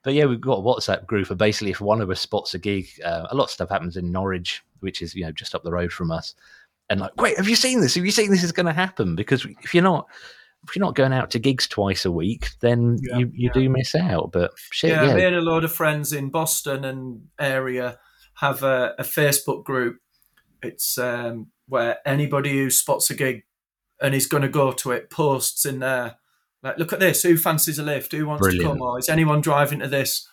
[0.05, 2.61] But yeah, we've got a WhatsApp group, and basically, if one of us spots a
[2.61, 5.65] gig, uh, a lot of stuff happens in Norwich, which is you know just up
[5.65, 6.37] the road from us.
[6.89, 7.95] And like, wait, have you seen this?
[7.97, 9.17] Have you seen this is going to happen?
[9.17, 10.07] Because if you're not,
[10.69, 13.69] if you're not going out to gigs twice a week, then Yeah, you, you do
[13.69, 14.33] miss out.
[14.33, 17.99] But shit, yeah, yeah, me and a load of friends in Boston and area
[18.35, 19.99] have a, a Facebook group.
[20.63, 23.45] It's um, where anybody who spots a gig
[24.01, 26.17] and is going to go to it posts in there.
[26.63, 27.23] Like, look at this.
[27.23, 28.13] Who fancies a lift?
[28.13, 28.83] Who wants to come?
[28.83, 30.29] Or is anyone driving to this?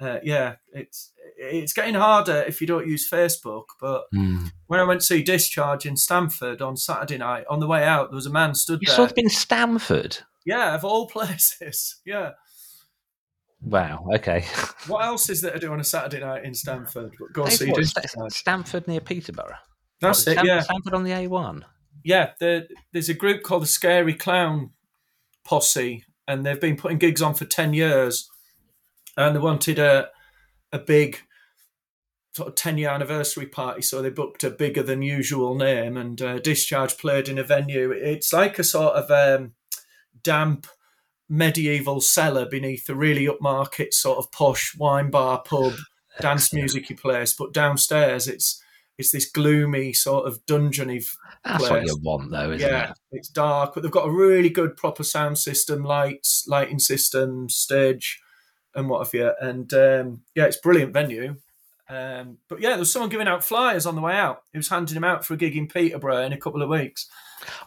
[0.00, 3.64] Uh, yeah, it's it's getting harder if you don't use Facebook.
[3.80, 4.50] But Mm.
[4.66, 8.10] when I went to see Discharge in Stamford on Saturday night, on the way out,
[8.10, 8.96] there was a man stood You there.
[8.96, 10.18] saw them in Stamford.
[10.44, 11.96] Yeah, of all places.
[12.04, 12.32] Yeah.
[13.60, 14.06] Wow.
[14.14, 14.44] Okay.
[14.86, 17.14] What else is there to do on a Saturday night in Stamford?
[17.18, 18.08] But Go see what, Discharge.
[18.08, 19.56] Sta- Stamford near Peterborough.
[20.00, 20.34] That's What, it.
[20.38, 21.62] Stam- Yeah, Stamford on the A1.
[22.04, 22.30] yeah.
[22.40, 24.70] There, there's a group called the Scary Clown
[25.44, 28.30] Posse, and they've been putting gigs on for ten years,
[29.16, 30.08] and they wanted a
[30.72, 31.27] a big sort of
[32.56, 36.96] ten year anniversary party, so they booked a bigger than usual name, and uh, Discharge
[36.96, 37.90] played in a venue.
[37.90, 39.52] It's like a sort of um,
[40.22, 40.66] damp
[41.28, 45.74] medieval cellar beneath a really upmarket sort of posh wine bar pub
[46.20, 48.62] dance musicy place but downstairs it's
[48.96, 51.06] it's this gloomy sort of dungeony
[51.44, 51.86] That's what Place.
[51.86, 52.96] you want, though, isn't yeah it?
[53.12, 58.20] it's dark but they've got a really good proper sound system lights lighting system stage
[58.74, 61.36] and what have you and um, yeah it's a brilliant venue
[61.90, 64.68] um, but yeah there was someone giving out flyers on the way out he was
[64.68, 67.06] handing them out for a gig in peterborough in a couple of weeks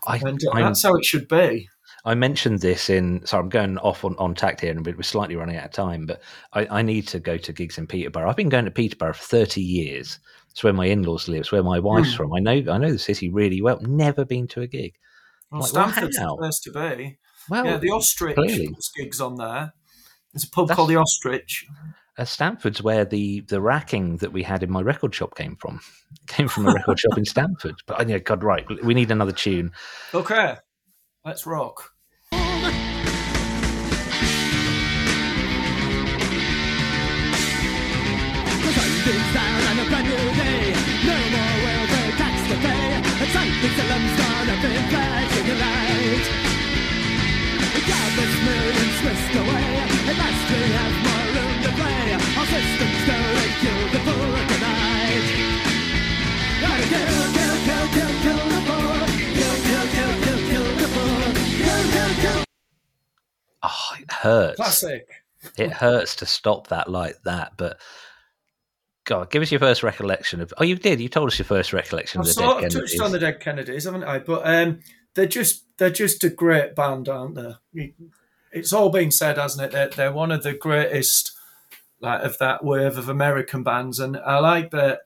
[0.07, 1.67] I, and uh, I'm- that's how it should be
[2.03, 3.23] I mentioned this in.
[3.27, 6.07] Sorry, I'm going off on, on tact here, and we're slightly running out of time.
[6.07, 8.27] But I, I need to go to gigs in Peterborough.
[8.27, 10.17] I've been going to Peterborough for 30 years.
[10.49, 11.41] It's where my in-laws live.
[11.41, 12.17] It's where my wife's Hmm.
[12.17, 12.33] from.
[12.33, 12.53] I know.
[12.73, 13.79] I know the city really well.
[13.81, 14.93] Never been to a gig.
[15.51, 17.19] well, Like, Stamford's the place to be
[17.51, 18.73] Well, yeah, the Ostrich clearly.
[18.97, 19.73] gigs on there.
[20.33, 21.67] There's a pub That's- called the Ostrich.
[22.17, 25.79] Uh, Stamford's where the the racking that we had in my record shop came from.
[26.27, 27.75] Came from a record shop in Stanford.
[27.87, 28.65] But yeah, God, right.
[28.83, 29.71] We need another tune.
[30.13, 30.57] Okay,
[31.23, 31.89] let's rock.
[32.31, 32.37] The
[38.67, 39.61] sun beams down
[64.21, 64.57] hurts.
[64.57, 65.07] Classic.
[65.57, 67.79] It hurts to stop that like that, but
[69.05, 70.53] God, give us your first recollection of.
[70.57, 70.99] Oh, you did.
[70.99, 73.19] You told us your first recollection I've of the sort Dead of touched on the
[73.19, 74.19] Dead Kennedys, haven't I?
[74.19, 74.79] But um,
[75.15, 77.93] they're just they're just a great band, aren't they?
[78.51, 79.71] It's all been said, hasn't it?
[79.71, 81.31] They're, they're one of the greatest
[81.99, 85.01] like of that wave of American bands, and I like that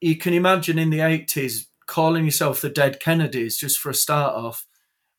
[0.00, 4.34] you can imagine in the eighties calling yourself the Dead Kennedys just for a start
[4.34, 4.64] off,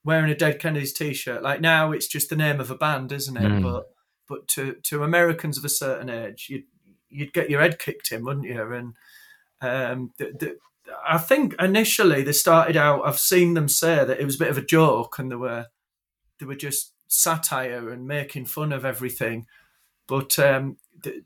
[0.03, 1.41] wearing a Dead Kennedys t-shirt.
[1.41, 3.41] Like now, it's just the name of a band, isn't it?
[3.41, 3.63] Mm.
[3.63, 3.85] But
[4.27, 6.65] but to to Americans of a certain age, you'd
[7.09, 8.73] you'd get your head kicked in, wouldn't you?
[8.73, 8.93] And
[9.61, 10.57] um, the, the,
[11.07, 13.05] I think initially they started out.
[13.05, 15.67] I've seen them say that it was a bit of a joke, and they were
[16.39, 19.45] they were just satire and making fun of everything.
[20.07, 21.23] But um, the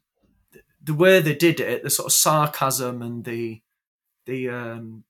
[0.84, 3.62] the way they did it, the sort of sarcasm and the
[4.26, 5.04] the um,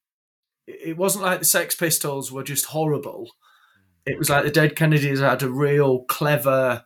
[0.65, 3.31] it it wasn't like the Sex Pistols were just horrible.
[4.07, 6.85] It was like the Dead Kennedys had a real clever,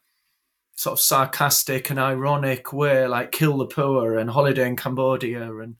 [0.75, 5.75] sort of sarcastic and ironic way, like "Kill the Poor" and "Holiday in Cambodia" and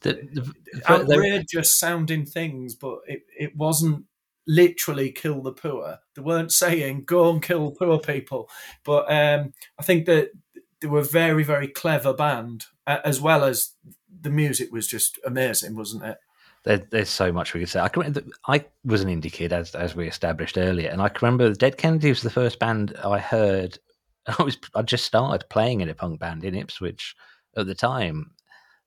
[0.00, 0.52] The, the,
[0.90, 4.04] outrageous sounding things, but it, it wasn't
[4.46, 5.98] literally kill the poor.
[6.14, 8.50] They weren't saying go and kill poor people,
[8.84, 10.30] but um, I think that
[10.80, 13.72] they were a very very clever band, as well as
[14.20, 16.18] the music was just amazing, wasn't it?
[16.64, 17.80] There, there's so much we could say.
[17.80, 21.08] I can remember, I was an indie kid, as as we established earlier, and I
[21.08, 23.78] can remember the Dead Kennedys was the first band I heard.
[24.38, 27.14] I was I just started playing in a punk band in Ipswich
[27.56, 28.30] at the time,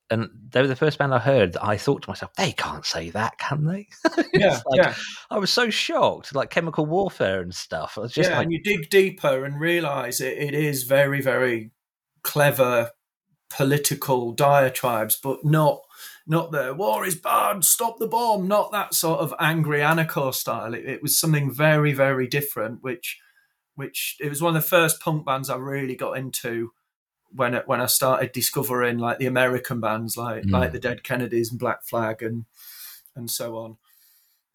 [0.10, 1.54] and they were the first band I heard.
[1.54, 3.88] That I thought to myself, they can't say that, can they?
[4.34, 4.96] Yeah, like, yeah,
[5.30, 7.98] I was so shocked, like chemical warfare and stuff.
[7.98, 8.38] I was just yeah.
[8.38, 11.72] like, and you dig deeper and realise it, it is very very
[12.24, 12.92] clever
[13.50, 15.80] political diatribes, but not
[16.28, 20.74] not the war is bad, stop the bomb, not that sort of angry anarcho style.
[20.74, 23.18] It, it was something very, very different, which
[23.76, 26.72] which it was one of the first punk bands I really got into
[27.30, 30.52] when it, when I started discovering like the American bands like Mm.
[30.52, 32.46] like the Dead Kennedys and Black Flag and
[33.16, 33.78] and so on.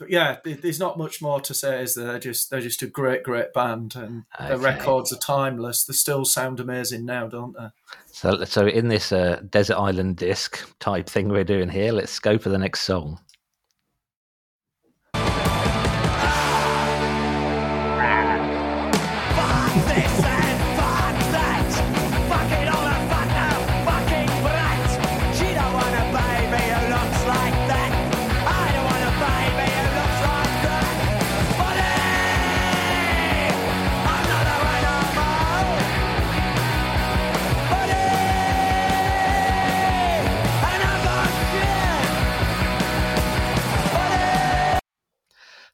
[0.03, 1.81] But yeah, there- there's not much more to say.
[1.85, 4.63] Is they're just they're just a great great band and their Okay.
[4.65, 5.85] records are timeless.
[5.85, 7.69] They still sound amazing now, don't they?
[8.11, 8.43] so.
[8.45, 12.49] So in this uh, desert island disc type thing we're doing here, let's go for
[12.49, 13.21] the next song.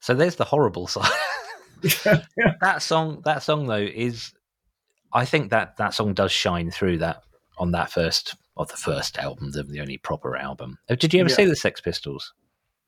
[0.09, 1.13] So there's the horrible side.
[2.63, 4.33] that song, that song though, is
[5.13, 7.25] I think that that song does shine through that
[7.59, 10.79] on that first of the first album, the, the only proper album.
[10.89, 11.37] Uh, Did you ever Yeah.
[11.37, 12.33] see the Sex Pistols?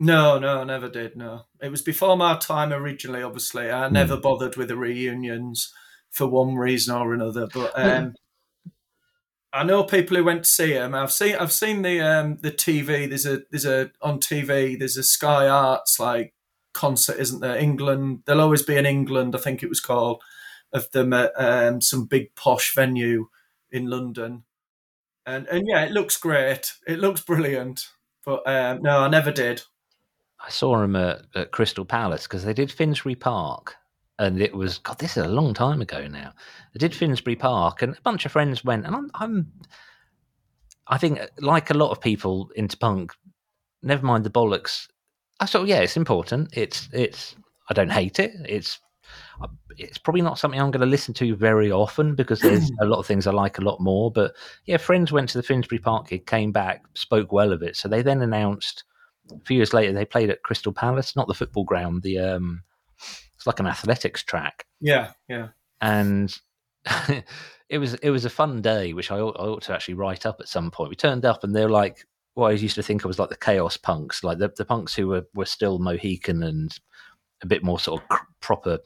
[0.00, 1.14] No, no, I never did.
[1.14, 3.22] No, it was before my time originally.
[3.22, 5.70] Obviously, I never bothered with the reunions
[6.10, 7.48] for one reason or another.
[7.52, 8.14] But um,
[9.52, 10.94] I know people who went to see them.
[10.94, 13.06] I've seen, I've seen the um, the TV.
[13.06, 14.78] There's a, there's a on TV.
[14.78, 16.32] There's a Sky Arts like
[16.72, 17.56] concert, isn't there?
[17.56, 18.22] England.
[18.24, 19.34] There'll always be in England.
[19.34, 20.22] I think it was called
[20.72, 23.28] of them at um, some big posh venue
[23.70, 24.44] in London.
[25.26, 26.72] And and yeah, it looks great.
[26.86, 27.88] It looks brilliant.
[28.24, 29.62] But um, no, I never did.
[30.44, 33.76] I saw them at, at Crystal Palace because they did Finsbury Park,
[34.18, 34.98] and it was God.
[34.98, 36.32] This is a long time ago now.
[36.72, 39.52] They did Finsbury Park, and a bunch of friends went, and I'm, I'm
[40.86, 43.12] I think, like a lot of people into punk,
[43.82, 44.88] never mind the bollocks.
[45.40, 46.50] I thought, yeah, it's important.
[46.56, 47.34] It's it's.
[47.68, 48.32] I don't hate it.
[48.48, 48.80] It's
[49.78, 52.98] it's probably not something I'm going to listen to very often because there's a lot
[52.98, 54.10] of things I like a lot more.
[54.10, 54.34] But
[54.66, 57.76] yeah, friends went to the Finsbury Park gig, came back, spoke well of it.
[57.76, 58.84] So they then announced
[59.32, 62.02] a few years later they played at Crystal Palace, not the football ground.
[62.02, 62.62] The um,
[63.34, 65.48] it's like an athletics track, Yeah, yeah.
[65.80, 66.36] and
[67.68, 70.26] it was it was a fun day, which I ought, I ought to actually write
[70.26, 70.90] up at some point.
[70.90, 73.36] We turned up and they're like, what I used to think of was like the
[73.36, 76.76] chaos punks, like the the punks who were were still Mohican and
[77.42, 78.78] a bit more sort of cr- proper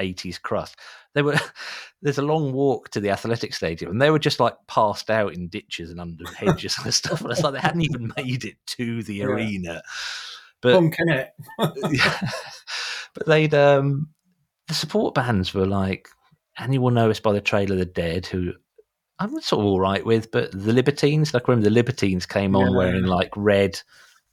[0.00, 0.76] 80s crust.
[1.14, 1.38] They were
[2.02, 5.32] there's a long walk to the athletic stadium and they were just like passed out
[5.34, 7.20] in ditches and under hedges and stuff.
[7.20, 9.26] And it's like they hadn't even made it to the Yeah.
[9.26, 9.82] arena.
[10.60, 11.30] But Punk it.
[11.90, 12.20] yeah.
[13.14, 14.08] but they'd um
[14.68, 16.08] the support bands were like
[16.58, 18.52] and you will know us by the Trail of the dead who
[19.20, 22.72] i'm sort of all right with but the libertines like remember the libertines came on
[22.72, 22.76] Yeah.
[22.76, 23.80] wearing like red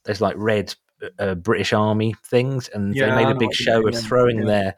[0.05, 0.73] there's like red
[1.19, 4.75] uh, british army things and Yeah, they made a big show of throwing their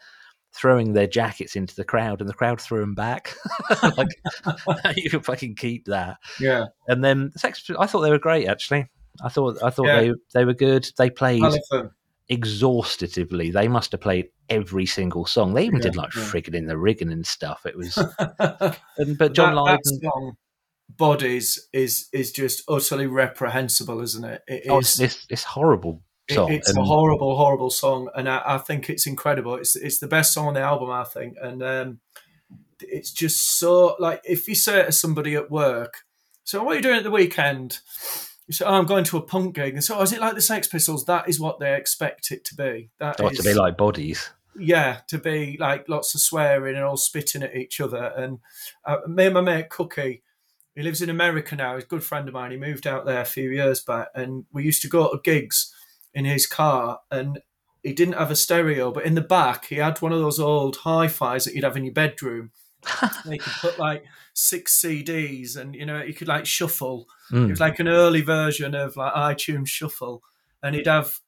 [0.53, 3.36] throwing their jackets into the crowd and the crowd threw them back
[3.97, 4.07] like
[4.97, 6.66] you can fucking keep that Yeah.
[6.88, 8.88] and then sex i thought they were great actually
[9.24, 10.01] i thought i thought Yeah.
[10.01, 11.91] they they were good they played I love them.
[12.30, 13.52] Exhaustively.
[13.52, 15.54] They must have played every single song.
[15.54, 16.24] They even Yeah, did like yeah.
[16.24, 17.66] friggin' in the rigging and stuff.
[17.66, 17.98] It was,
[18.98, 20.34] and, but John that, Lydon, that song,
[20.90, 24.42] bodies is is just utterly reprehensible, isn't it?
[24.48, 25.00] It Oh, is.
[25.00, 26.52] it's, it's, horrible It- song.
[26.52, 29.56] it's a horrible, horrible song, and I, I think it's incredible.
[29.56, 32.00] It's it's the best song on the album, I think, and um,
[32.82, 36.06] it's just so like if you say to somebody at work,
[36.44, 37.80] "So what are you doing at the weekend?"
[38.50, 40.34] You say, "Oh, I'm going to a punk gig," and so oh, is it like
[40.34, 41.06] the Sex Pistols?
[41.06, 42.89] That is what they expect it to be.
[42.97, 44.32] That is to be like bodies.
[44.58, 48.12] yeah, to be like lots of swearing and all spitting at each other.
[48.18, 48.39] And
[48.84, 50.24] uh, me and my mate Cookie,
[50.76, 51.76] he lives in America now.
[51.76, 52.50] He's a good friend of mine.
[52.50, 55.72] He moved out there a few years back, and we used to go to gigs
[56.16, 57.02] in his car.
[57.12, 57.43] And
[57.84, 60.78] he didn't have a stereo, but in the back he had one of those old
[60.78, 62.52] hi-fis that you'd have in your bedroom.
[63.26, 64.04] you could put like
[64.34, 67.08] six CDs, and you know you could like shuffle.
[67.32, 67.50] It Mm.
[67.50, 70.24] was like an early version of like iTunes Shuffle,
[70.64, 71.20] and he'd have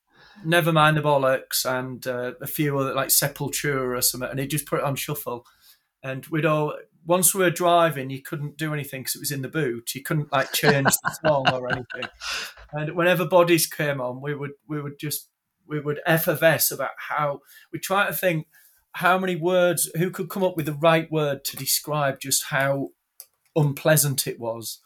[0.44, 4.50] Never Mind the Bollocks and uh, a few other like Sepultura or something, and he'd
[4.50, 5.46] just put it on shuffle.
[6.04, 6.74] And we'd all
[7.06, 9.94] once we were driving, you couldn't do anything because it was in the boot.
[9.94, 12.10] You couldn't like change the song or anything.
[12.72, 15.28] And whenever bodies came on, we would we would just
[15.68, 17.42] we would effervesce about how
[17.72, 18.48] we try to think
[18.94, 22.90] how many words who could come up with the right word to describe just how
[23.56, 24.80] unpleasant it was.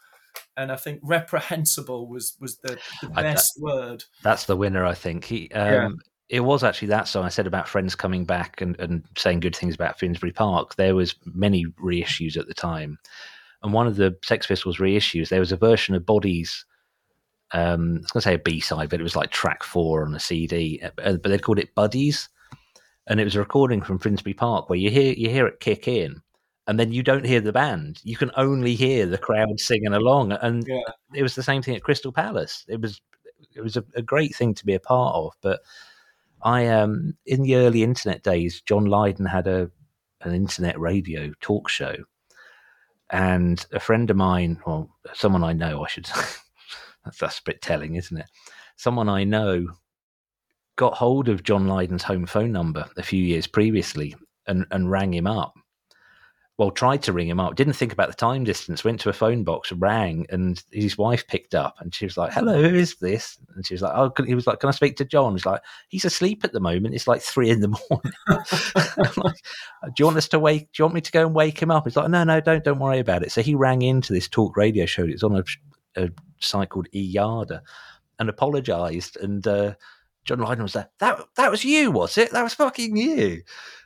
[0.56, 4.04] And I think reprehensible was was the, the I- best word.
[4.22, 5.24] That's the winner, I think.
[5.24, 5.88] He, um, Yeah.
[6.28, 9.54] It was actually that song I said about friends coming back and, and saying good
[9.54, 10.74] things about Finsbury Park.
[10.74, 12.98] There was many reissues at the time,
[13.62, 16.64] and one of the Sex Pistols reissues, there was a version of Bodies.
[17.52, 20.04] Um, I was going to say a B side, but it was like track four
[20.04, 20.80] on a CD.
[20.82, 22.28] uh, But they called it Buddies,
[23.06, 25.88] and it was a recording from Finsbury Park where you hear you hear it kick
[25.88, 26.20] in,
[26.66, 28.00] and then you don't hear the band.
[28.04, 30.80] You can only hear the crowd singing along, and Yeah.
[31.14, 32.64] it was the same thing at Crystal Palace.
[32.68, 33.00] It was
[33.54, 35.34] it was a, a great thing to be a part of.
[35.40, 35.60] But
[36.42, 39.70] I um in the early internet days, John Lydon had a
[40.22, 41.94] an internet radio talk show,
[43.10, 46.06] and a friend of mine, or someone I know, I should
[47.04, 48.26] that's that's a bit telling, isn't it?
[48.76, 49.68] Someone I know
[50.76, 54.14] got hold of John Lydon's home phone number a few years previously
[54.46, 55.54] and, and rang him up.
[56.58, 59.14] Well, tried to ring him up, didn't think about the time distance, went to a
[59.14, 62.96] phone box, rang, and his wife picked up and she was like, Hello, who is
[62.96, 63.36] this?
[63.54, 65.34] And she was like, Oh, he was like, Can I speak to John?
[65.34, 66.94] He's like, He's asleep at the moment.
[66.94, 68.12] It's like three in the morning.
[69.16, 69.36] Like,
[69.84, 70.72] do you want us to wake?
[70.72, 71.84] Do you want me to go and wake him up?
[71.84, 73.30] He's like, no, no, don't, don't worry about it.
[73.30, 75.04] So he rang into this talk radio show.
[75.04, 75.44] It's on a,
[76.02, 76.10] a
[76.40, 77.60] site called eYarda,
[78.18, 79.16] and apologised.
[79.18, 79.74] And uh,
[80.26, 80.90] John Lydon was there.
[80.98, 82.32] That that was you, was it?
[82.32, 83.42] That was fucking you.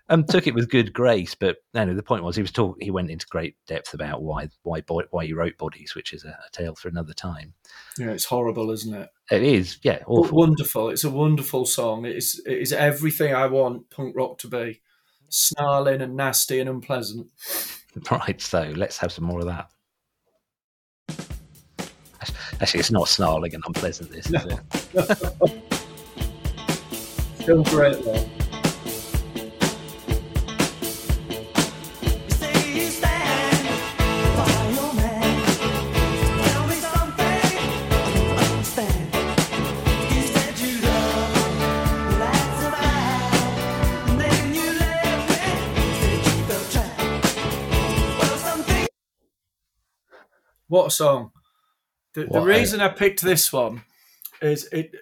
[0.09, 1.36] And took it with good grace.
[1.36, 2.76] But no, no, the point was he was talk.
[2.80, 6.30] He went into great depth about why why why he wrote Bodies, which is a,
[6.30, 7.55] a tale for another time.
[7.97, 9.09] Yeah, it's horrible, isn't it?
[9.30, 10.38] It is, yeah, But awful.
[10.38, 10.88] wonderful.
[10.91, 12.07] It's a wonderful song.
[12.07, 14.80] It is it is everything I want punk rock to be.
[15.28, 17.28] Snarling and nasty and unpleasant.
[18.09, 19.68] Right, so let's have some more of that.
[22.61, 24.11] Actually, it's not snarling and unpleasant.
[24.12, 25.62] This is it?
[27.41, 28.26] Still great though.
[50.68, 51.32] What a song!
[52.14, 53.82] The, the What a- reason I picked this one
[54.41, 54.95] is it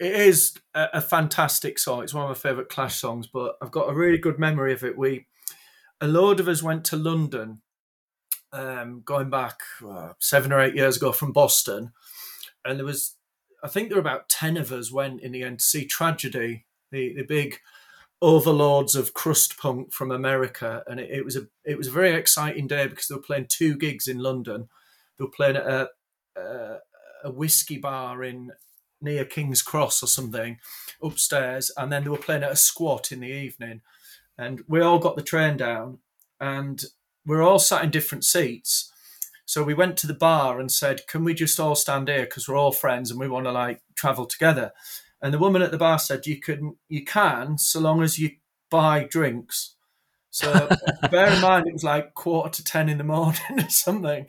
[0.00, 2.02] it is a, a fantastic song.
[2.02, 4.82] It's one of my favourite Clash songs, but I've got a really good memory of
[4.82, 4.96] it.
[4.96, 5.26] We
[6.00, 7.60] a load of us went to London,
[8.52, 11.92] um, going back uh, seven or eight years ago from Boston,
[12.64, 13.16] and there was
[13.62, 16.64] I think there were about ten of us went in the end to see Tragedy,
[16.90, 17.58] the the big
[18.22, 22.14] overlords of crust punk from America, and it, it was a it was a very
[22.14, 24.70] exciting day because they were playing two gigs in London.
[25.18, 25.88] They were playing at a,
[26.36, 26.78] a,
[27.24, 28.52] a whiskey bar in
[29.00, 30.58] near King's Cross or something
[31.02, 33.80] upstairs, and then they were playing at a squat in the evening.
[34.36, 35.98] And we all got the train down,
[36.40, 36.82] and
[37.26, 38.90] we're all sat in different seats.
[39.44, 42.48] So we went to the bar and said, "Can we just all stand here because
[42.48, 44.72] we're all friends and we want to like travel together?"
[45.20, 48.30] And the woman at the bar said, "You can, you can, so long as you
[48.70, 49.74] buy drinks."
[50.30, 50.68] So
[51.10, 54.26] bear in mind, it was like quarter to ten in the morning or something.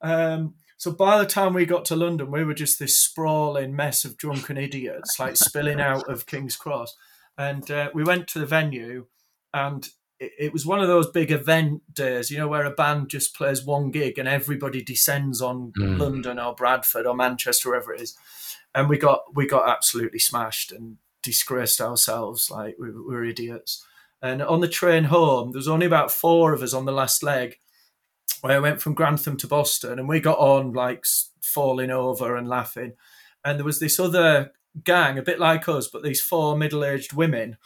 [0.00, 4.04] Um, so by the time we got to London, we were just this sprawling mess
[4.04, 6.96] of drunken idiots, like spilling out of King's Cross.
[7.38, 9.06] And uh, we went to the venue,
[9.54, 9.88] and
[10.18, 13.36] it, it was one of those big event days, you know, where a band just
[13.36, 16.00] plays one gig and everybody descends on Mm.
[16.00, 18.16] London or Bradford or Manchester, wherever it is.
[18.74, 23.86] And we got we got absolutely smashed and disgraced ourselves, like we, we were idiots.
[24.20, 27.22] And on the train home, there was only about four of us on the last
[27.22, 27.58] leg,
[28.44, 31.04] I went from Grantham to Boston, and we got on like
[31.40, 32.94] falling over and laughing.
[33.44, 34.52] And there was this other
[34.84, 37.56] gang, a bit like us, but these four middle-aged women,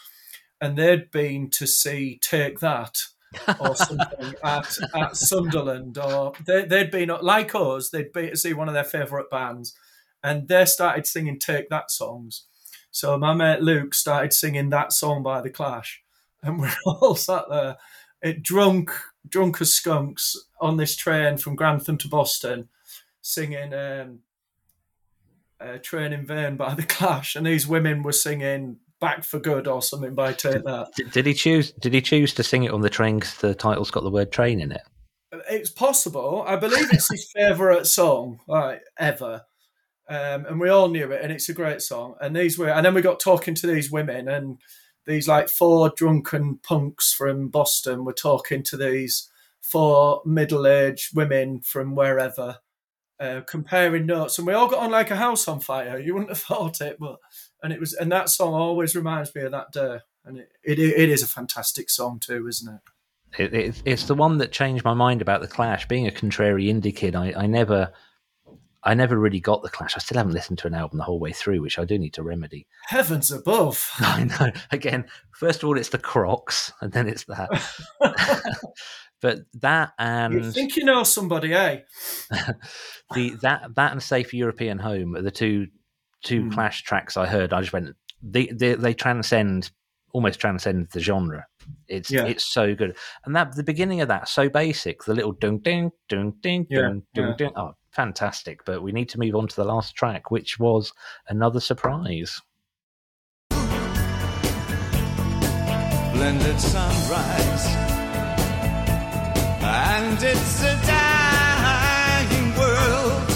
[0.60, 2.98] and they'd been to see Take That
[3.60, 8.52] or something at, at Sunderland, or they, they'd been like us, they'd been to see
[8.52, 9.76] one of their favourite bands,
[10.22, 12.44] and they started singing Take That songs.
[12.90, 16.02] So my mate Luke started singing that song by The Clash,
[16.42, 17.76] and we're all sat there,
[18.22, 18.90] it drunk,
[19.28, 22.68] drunk as skunks on this train from Grantham to Boston,
[23.20, 24.20] singing um,
[25.60, 29.66] uh, "Train in Vain" by The Clash, and these women were singing "Back for Good"
[29.66, 30.88] or something by Take That.
[30.96, 31.72] Did, did he choose?
[31.72, 34.32] Did he choose to sing it on the train because the title's got the word
[34.32, 34.82] train in it?
[35.50, 36.44] It's possible.
[36.46, 39.42] I believe it's his favourite song like, ever.
[40.08, 42.14] Um, and we all knew it, and it's a great song.
[42.20, 44.58] And these were, and then we got talking to these women, and
[45.06, 49.30] these like four drunken punks from Boston were talking to these
[49.60, 52.58] four middle-aged women from wherever,
[53.18, 55.98] uh, comparing notes, and we all got on like a house on fire.
[55.98, 57.18] You wouldn't have thought it, but
[57.62, 60.78] and it was, and that song always reminds me of that day, and it, it,
[60.78, 62.80] it is a fantastic song too, isn't it?
[63.38, 63.82] It, it?
[63.84, 65.86] It's the one that changed my mind about the Clash.
[65.88, 67.92] Being a contrary indie kid, I, I never,
[68.86, 69.96] I never really got the Clash.
[69.96, 72.14] I still haven't listened to an album the whole way through, which I do need
[72.14, 72.66] to remedy.
[72.86, 73.90] Heavens above.
[73.98, 74.50] I know.
[74.70, 77.50] Again, first of all, it's the Crocs, and then it's that.
[79.20, 81.80] but that and You think you know somebody, eh?
[83.14, 85.66] the that that and Safe European Home are the two
[86.24, 86.50] two Hmm.
[86.50, 87.52] Clash tracks I heard.
[87.52, 89.70] I just went they they, they transcend
[90.12, 91.46] almost transcend the genre.
[91.88, 92.24] It's Yeah.
[92.24, 95.04] it's so good, and that the beginning of that so basic.
[95.04, 97.34] The little ding ding ding ding Yeah, ding ding yeah.
[97.36, 97.50] ding.
[97.56, 98.64] Oh, fantastic!
[98.64, 100.92] But we need to move on to the last track, which was
[101.28, 102.40] another surprise.
[106.16, 107.66] blended sunrise.
[109.62, 113.30] And it's a dying world,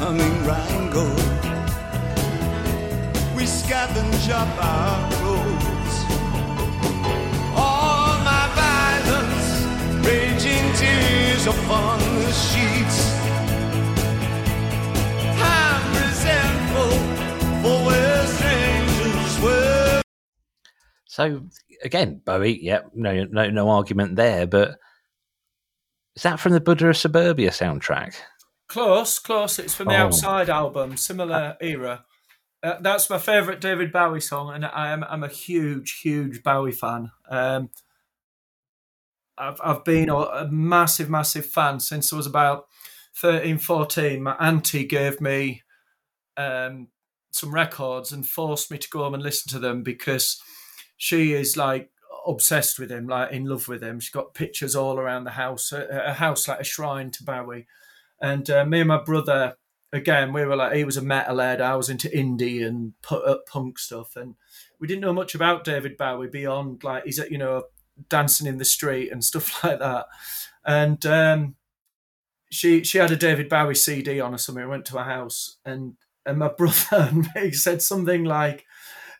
[0.00, 0.38] humming.
[3.36, 5.18] We scavenge up our
[11.48, 12.87] upon the sheets.
[21.18, 21.42] So
[21.82, 22.62] again, Bowie.
[22.62, 24.46] Yep, no no no argument there.
[24.46, 24.78] But
[26.14, 28.14] is that from the Buddha of Suburbia soundtrack?
[28.68, 29.58] Close, close.
[29.58, 30.04] It's from the Oh.
[30.04, 32.04] Outside album, similar era.
[32.62, 36.70] Uh, that's my favourite David Bowie song, and I am I'm a huge, huge Bowie
[36.70, 37.10] fan.
[37.28, 37.70] Um,
[39.36, 42.66] I've I've been a, a massive, massive fan since I was about
[43.16, 44.22] 13, 14.
[44.22, 45.64] My auntie gave me
[46.36, 46.90] um,
[47.32, 50.40] some records and forced me to go home and listen to them because
[50.98, 51.90] she is like
[52.26, 54.00] obsessed with him, like in love with him.
[54.00, 57.66] She's got pictures all around the house, a, house like a shrine to Bowie.
[58.20, 59.56] And uh, me and my brother,
[59.92, 63.78] again, we were like, he was a metalhead, I was into indie and uh, punk
[63.78, 64.34] stuff, and
[64.78, 67.64] we didn't know much about David Bowie beyond like he's you know
[68.08, 70.06] dancing in the street and stuff like that.
[70.64, 71.54] And um,
[72.50, 74.64] she she had a David Bowie CD on or something.
[74.64, 75.94] I went to her house, and
[76.26, 78.66] and my brother and me said something like,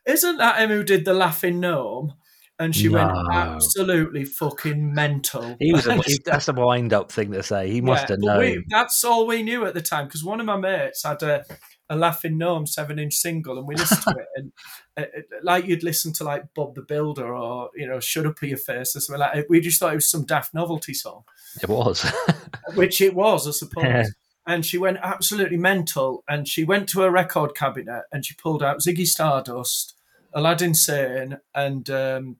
[0.08, 2.14] "Isn't that him who did the Laughing Gnome?"
[2.60, 5.56] And she went absolutely fucking mental.
[5.60, 7.70] He was a, that's a wind up thing to say.
[7.70, 8.38] He must yeah, have known.
[8.40, 11.44] we- that's all we knew at the time because one of my mates had a,
[11.88, 14.52] a Laughing Gnome seven inch single and we listened to it and
[14.96, 18.42] uh, uh, like you'd listen to like Bob the Builder or you know Shut Up
[18.42, 19.46] Your Face or something like that.
[19.48, 21.24] We just thought it was some daft novelty song,
[21.62, 22.04] It was.
[22.74, 23.84] which it was, I suppose.
[23.84, 24.04] Yeah.
[24.46, 28.62] And she went absolutely mental and she went to her record cabinet and she pulled
[28.62, 29.94] out Ziggy Stardust,
[30.34, 32.36] Aladdin Sane, and um,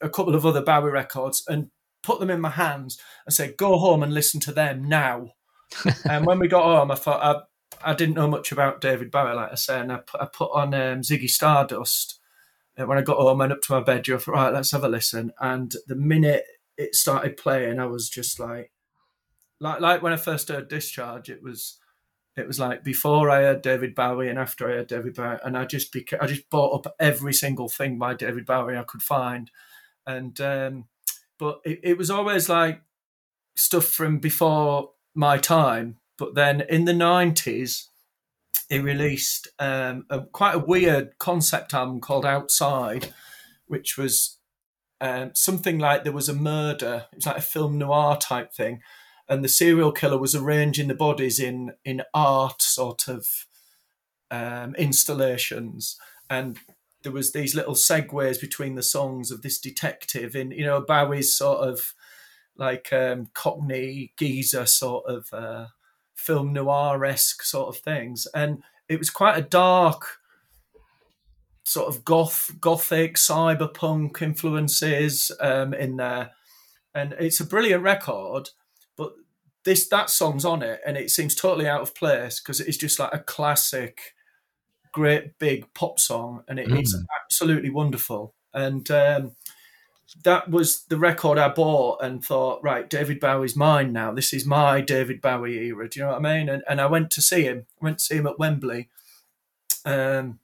[0.00, 1.70] a couple of other Bowie records and
[2.02, 5.32] put them in my hands and said, "Go home and listen to them now."
[6.08, 7.46] and when we got home, I thought
[7.84, 10.26] I, I didn't know much about David Bowie, like I said, and I put, I
[10.26, 12.20] put on um, Ziggy Stardust.
[12.76, 14.18] And when I got home, I went up to my bedroom.
[14.18, 15.32] I thought, right, let's have a listen.
[15.40, 16.44] And the minute
[16.76, 18.72] it started playing, I was just like,
[19.60, 21.78] like, like when I first heard Discharge, it was.
[22.36, 25.56] It was like before I heard David Bowie and after I heard David Bowie, and
[25.56, 29.02] I just beca- I just bought up every single thing by David Bowie I could
[29.02, 29.50] find,
[30.06, 30.84] and um,
[31.38, 32.82] but it, it was always like
[33.56, 35.98] stuff from before my time.
[36.18, 37.88] But then in the nineties,
[38.68, 43.12] he released um, a, quite a weird concept album called Outside,
[43.66, 44.38] which was
[45.00, 47.06] um, something like there was a murder.
[47.12, 48.80] It was like a film noir type thing,
[49.28, 53.46] and the serial killer was arranging the bodies in in art sort of
[54.30, 55.96] um, installations,
[56.28, 56.58] and
[57.02, 61.34] there was these little segues between the songs of this detective in you know Bowie's
[61.34, 61.94] sort of
[62.56, 65.66] like um, Cockney geezer sort of uh,
[66.14, 70.18] film noir esque sort of things, and it was quite a dark
[71.64, 76.32] sort of goth gothic cyberpunk influences um, in there,
[76.94, 78.50] and it's a brilliant record.
[79.64, 82.98] This that song's on it, and it seems totally out of place because it's just
[82.98, 84.14] like a classic,
[84.92, 88.34] great big pop song, and it, it's absolutely wonderful.
[88.52, 89.32] And um,
[90.22, 94.12] that was the record I bought and thought, right, David Bowie's mine now.
[94.12, 95.88] This is my David Bowie era.
[95.88, 96.48] Do you know what I mean?
[96.48, 97.66] And, and I went to see him.
[97.80, 98.88] I went to see him at Wembley.
[99.84, 100.38] Um,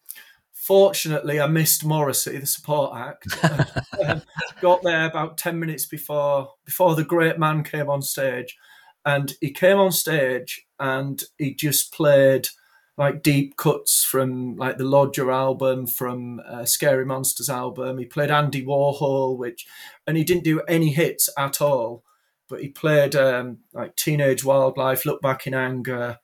[0.52, 3.26] fortunately, I missed Morrissey, the support act.
[4.02, 4.22] Um,
[4.62, 8.56] got there about ten minutes before before the great man came on stage,
[9.04, 12.48] and he came on stage and he just played
[12.96, 17.96] like deep cuts from like the Lodger album, from uh, Scary Monsters album.
[17.96, 19.66] He played Andy Warhol, which,
[20.06, 22.04] and he didn't do any hits at all,
[22.46, 26.18] but he played um, like Teenage Wildlife, Look Back in Anger,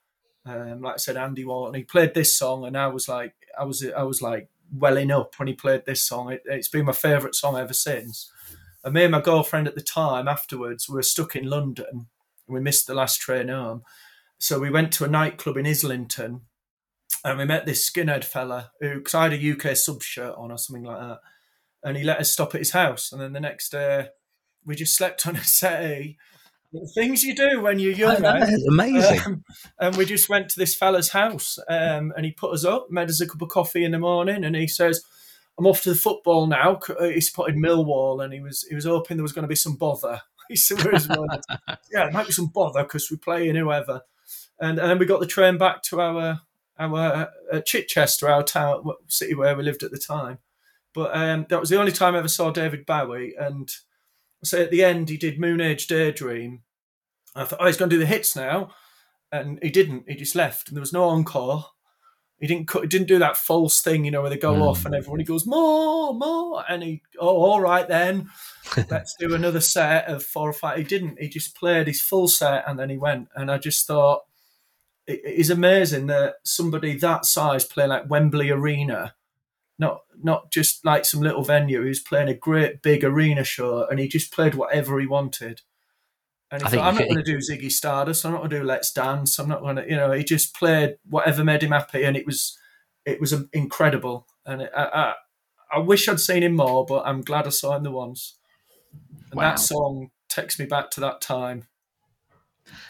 [0.44, 3.34] um, like I said, Andy Warhol, and he played this song, and I was like,
[3.58, 6.30] I was, I was like welling up when he played this song.
[6.30, 8.30] It, it's been my favourite song ever since.
[8.84, 12.08] And me and my girlfriend at the time, afterwards, we were stuck in London.
[12.48, 13.82] We missed the last train home,
[14.38, 16.42] so we went to a nightclub in Islington
[17.24, 20.52] and we met this skinhead fella who, because I had a UK Subs shirt on
[20.52, 21.18] or something like that,
[21.82, 23.12] and he let us stop at his house.
[23.12, 24.08] And then the next day,
[24.64, 26.18] we just slept on a settee.
[26.72, 28.56] The things you do when you're young, eh?
[28.68, 29.20] Amazing.
[29.24, 29.44] Um,
[29.78, 33.08] and we just went to this fella's house, um, and he put us up, made
[33.08, 35.02] us a cup of coffee in the morning, and he says,
[35.58, 38.84] "I'm off to the football now." Uh, He spotted Millwall, and he was he was
[38.84, 40.20] hoping there was going to be some bother.
[40.48, 41.46] He said, "Where's words?
[41.68, 44.02] "Yeah, there might be some bother because we're playing whoever."
[44.58, 46.40] And, and then we got the train back to our
[46.78, 50.38] our uh, Chichester, our town city where we lived at the time.
[50.94, 53.34] But um, that was the only time I ever saw David Bowie.
[53.38, 53.70] And
[54.42, 56.62] so at the end, he did Moon Age Daydream.
[57.34, 58.72] I thought, oh, he's going to do the hits now,
[59.30, 60.04] and he didn't.
[60.08, 61.66] He just left, and there was no encore.
[62.38, 62.68] He didn't.
[62.68, 64.86] cut- He didn't do that false thing, you know, where they go off mm.
[64.86, 68.28] and everybody goes more, more, and he, oh, all right then,
[68.90, 70.78] let's do another set of four or five.
[70.78, 71.18] He didn't.
[71.20, 73.28] He just played his full set, and then he went.
[73.34, 74.22] And I just thought,
[75.06, 79.14] it it is amazing that somebody that size playing like Wembley Arena,
[79.78, 81.82] not not just like some little venue.
[81.82, 85.62] He was playing a great big arena show, and he just played whatever he wanted.
[86.50, 88.24] And he I thought, I'm not going to do Ziggy Stardust.
[88.24, 89.38] I'm not going to do Let's Dance.
[89.38, 90.12] I'm not going to, you know.
[90.12, 92.56] He just played whatever made him happy, and it was
[93.04, 94.26] it was um, incredible.
[94.44, 95.14] And it, I, I
[95.72, 98.38] I wish I'd seen him more, but I'm glad I saw him the once.
[99.30, 99.50] And Wow.
[99.50, 101.66] that song takes me back to that time.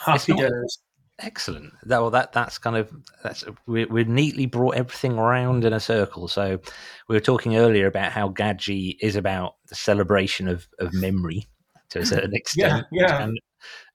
[0.00, 0.78] Happy not- days.
[1.18, 1.72] Excellent.
[1.84, 2.92] That, well, that that's kind of
[3.22, 6.28] that's we we neatly brought everything around in a circle.
[6.28, 6.60] So
[7.08, 11.46] we were talking earlier about how Gadgie is about the celebration of of memory
[11.88, 13.22] to a certain extent, yeah.
[13.22, 13.40] and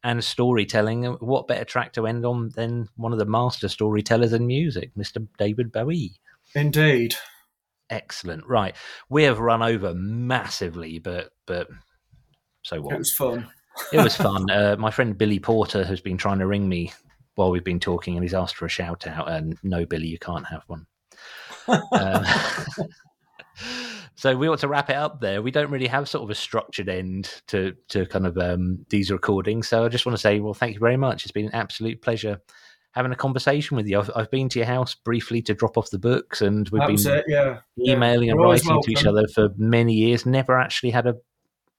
[0.04, 1.04] and storytelling.
[1.06, 5.28] What better track to end on than one of the master storytellers in music, Mr.
[5.38, 6.14] David Bowie?
[6.56, 7.16] Indeed.
[7.90, 8.46] Excellent.
[8.48, 8.76] Right,
[9.10, 11.68] we have run over massively, but but
[12.64, 12.96] so what?
[12.96, 13.48] It was fun.
[13.92, 14.50] it was fun.
[14.50, 16.94] Uh, my friend Billy Porter has been trying to ring me
[17.36, 19.30] while we've been talking, and he's asked for a shout out.
[19.30, 20.86] And no, Billy, you can't have one.
[21.68, 22.26] Um,
[24.16, 25.42] so we want to wrap it up there.
[25.42, 29.12] We don't really have sort of a structured end to to kind of um, these
[29.12, 29.68] recordings.
[29.68, 31.24] So I just want to say, well, thank you very much.
[31.24, 32.42] It's been an absolute pleasure
[32.94, 34.00] having a conversation with you.
[34.00, 36.88] I've, I've been to your house briefly to drop off the books, and we've that
[36.88, 37.26] been it.
[37.28, 37.60] Yeah.
[37.76, 37.94] Yeah.
[37.96, 40.26] emailing and You're always writing to each other for many years.
[40.26, 41.16] Never actually had a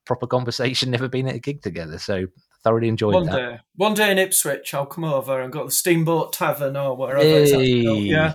[0.05, 0.91] proper conversation.
[0.93, 1.99] Never been at a gig together.
[1.99, 2.27] So
[2.65, 3.37] thoroughly enjoyed One that.
[3.37, 6.97] day, one day in Ipswich, I'll come over and go to the Steamboat Tavern or
[6.97, 7.25] wherever.
[7.27, 7.99] it's actually called.
[7.99, 8.05] Hey.
[8.05, 8.35] Yeah,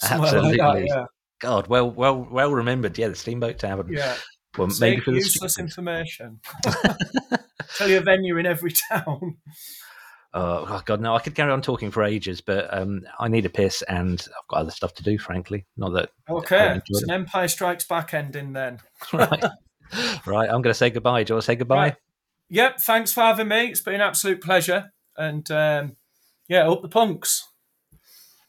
[0.00, 1.06] somewhere like that, Absolutely.
[1.40, 2.96] God, well, well, well remembered.
[2.96, 3.88] Yeah, the Steamboat Tavern.
[3.90, 4.16] yeah, yeah.
[4.56, 6.40] Well, maybe for the useless information.
[7.76, 9.36] Tell you a venue in every town.
[10.32, 11.14] Oh, oh, God, no!
[11.14, 14.48] I could carry on talking for ages, but um, I need a piss, and I've
[14.48, 15.18] got other stuff to do.
[15.18, 16.10] Frankly, not that.
[16.28, 18.78] Okay, it's an Empire Strikes Back ending then.
[19.12, 19.44] right,
[20.26, 20.48] right.
[20.48, 21.24] I'm going to say goodbye.
[21.24, 21.76] Do you want to say goodbye?
[21.76, 21.96] Right.
[22.48, 23.68] Yep, thanks for having me.
[23.68, 24.92] It's been an absolute pleasure.
[25.16, 25.96] And um,
[26.48, 27.48] yeah, up the punks.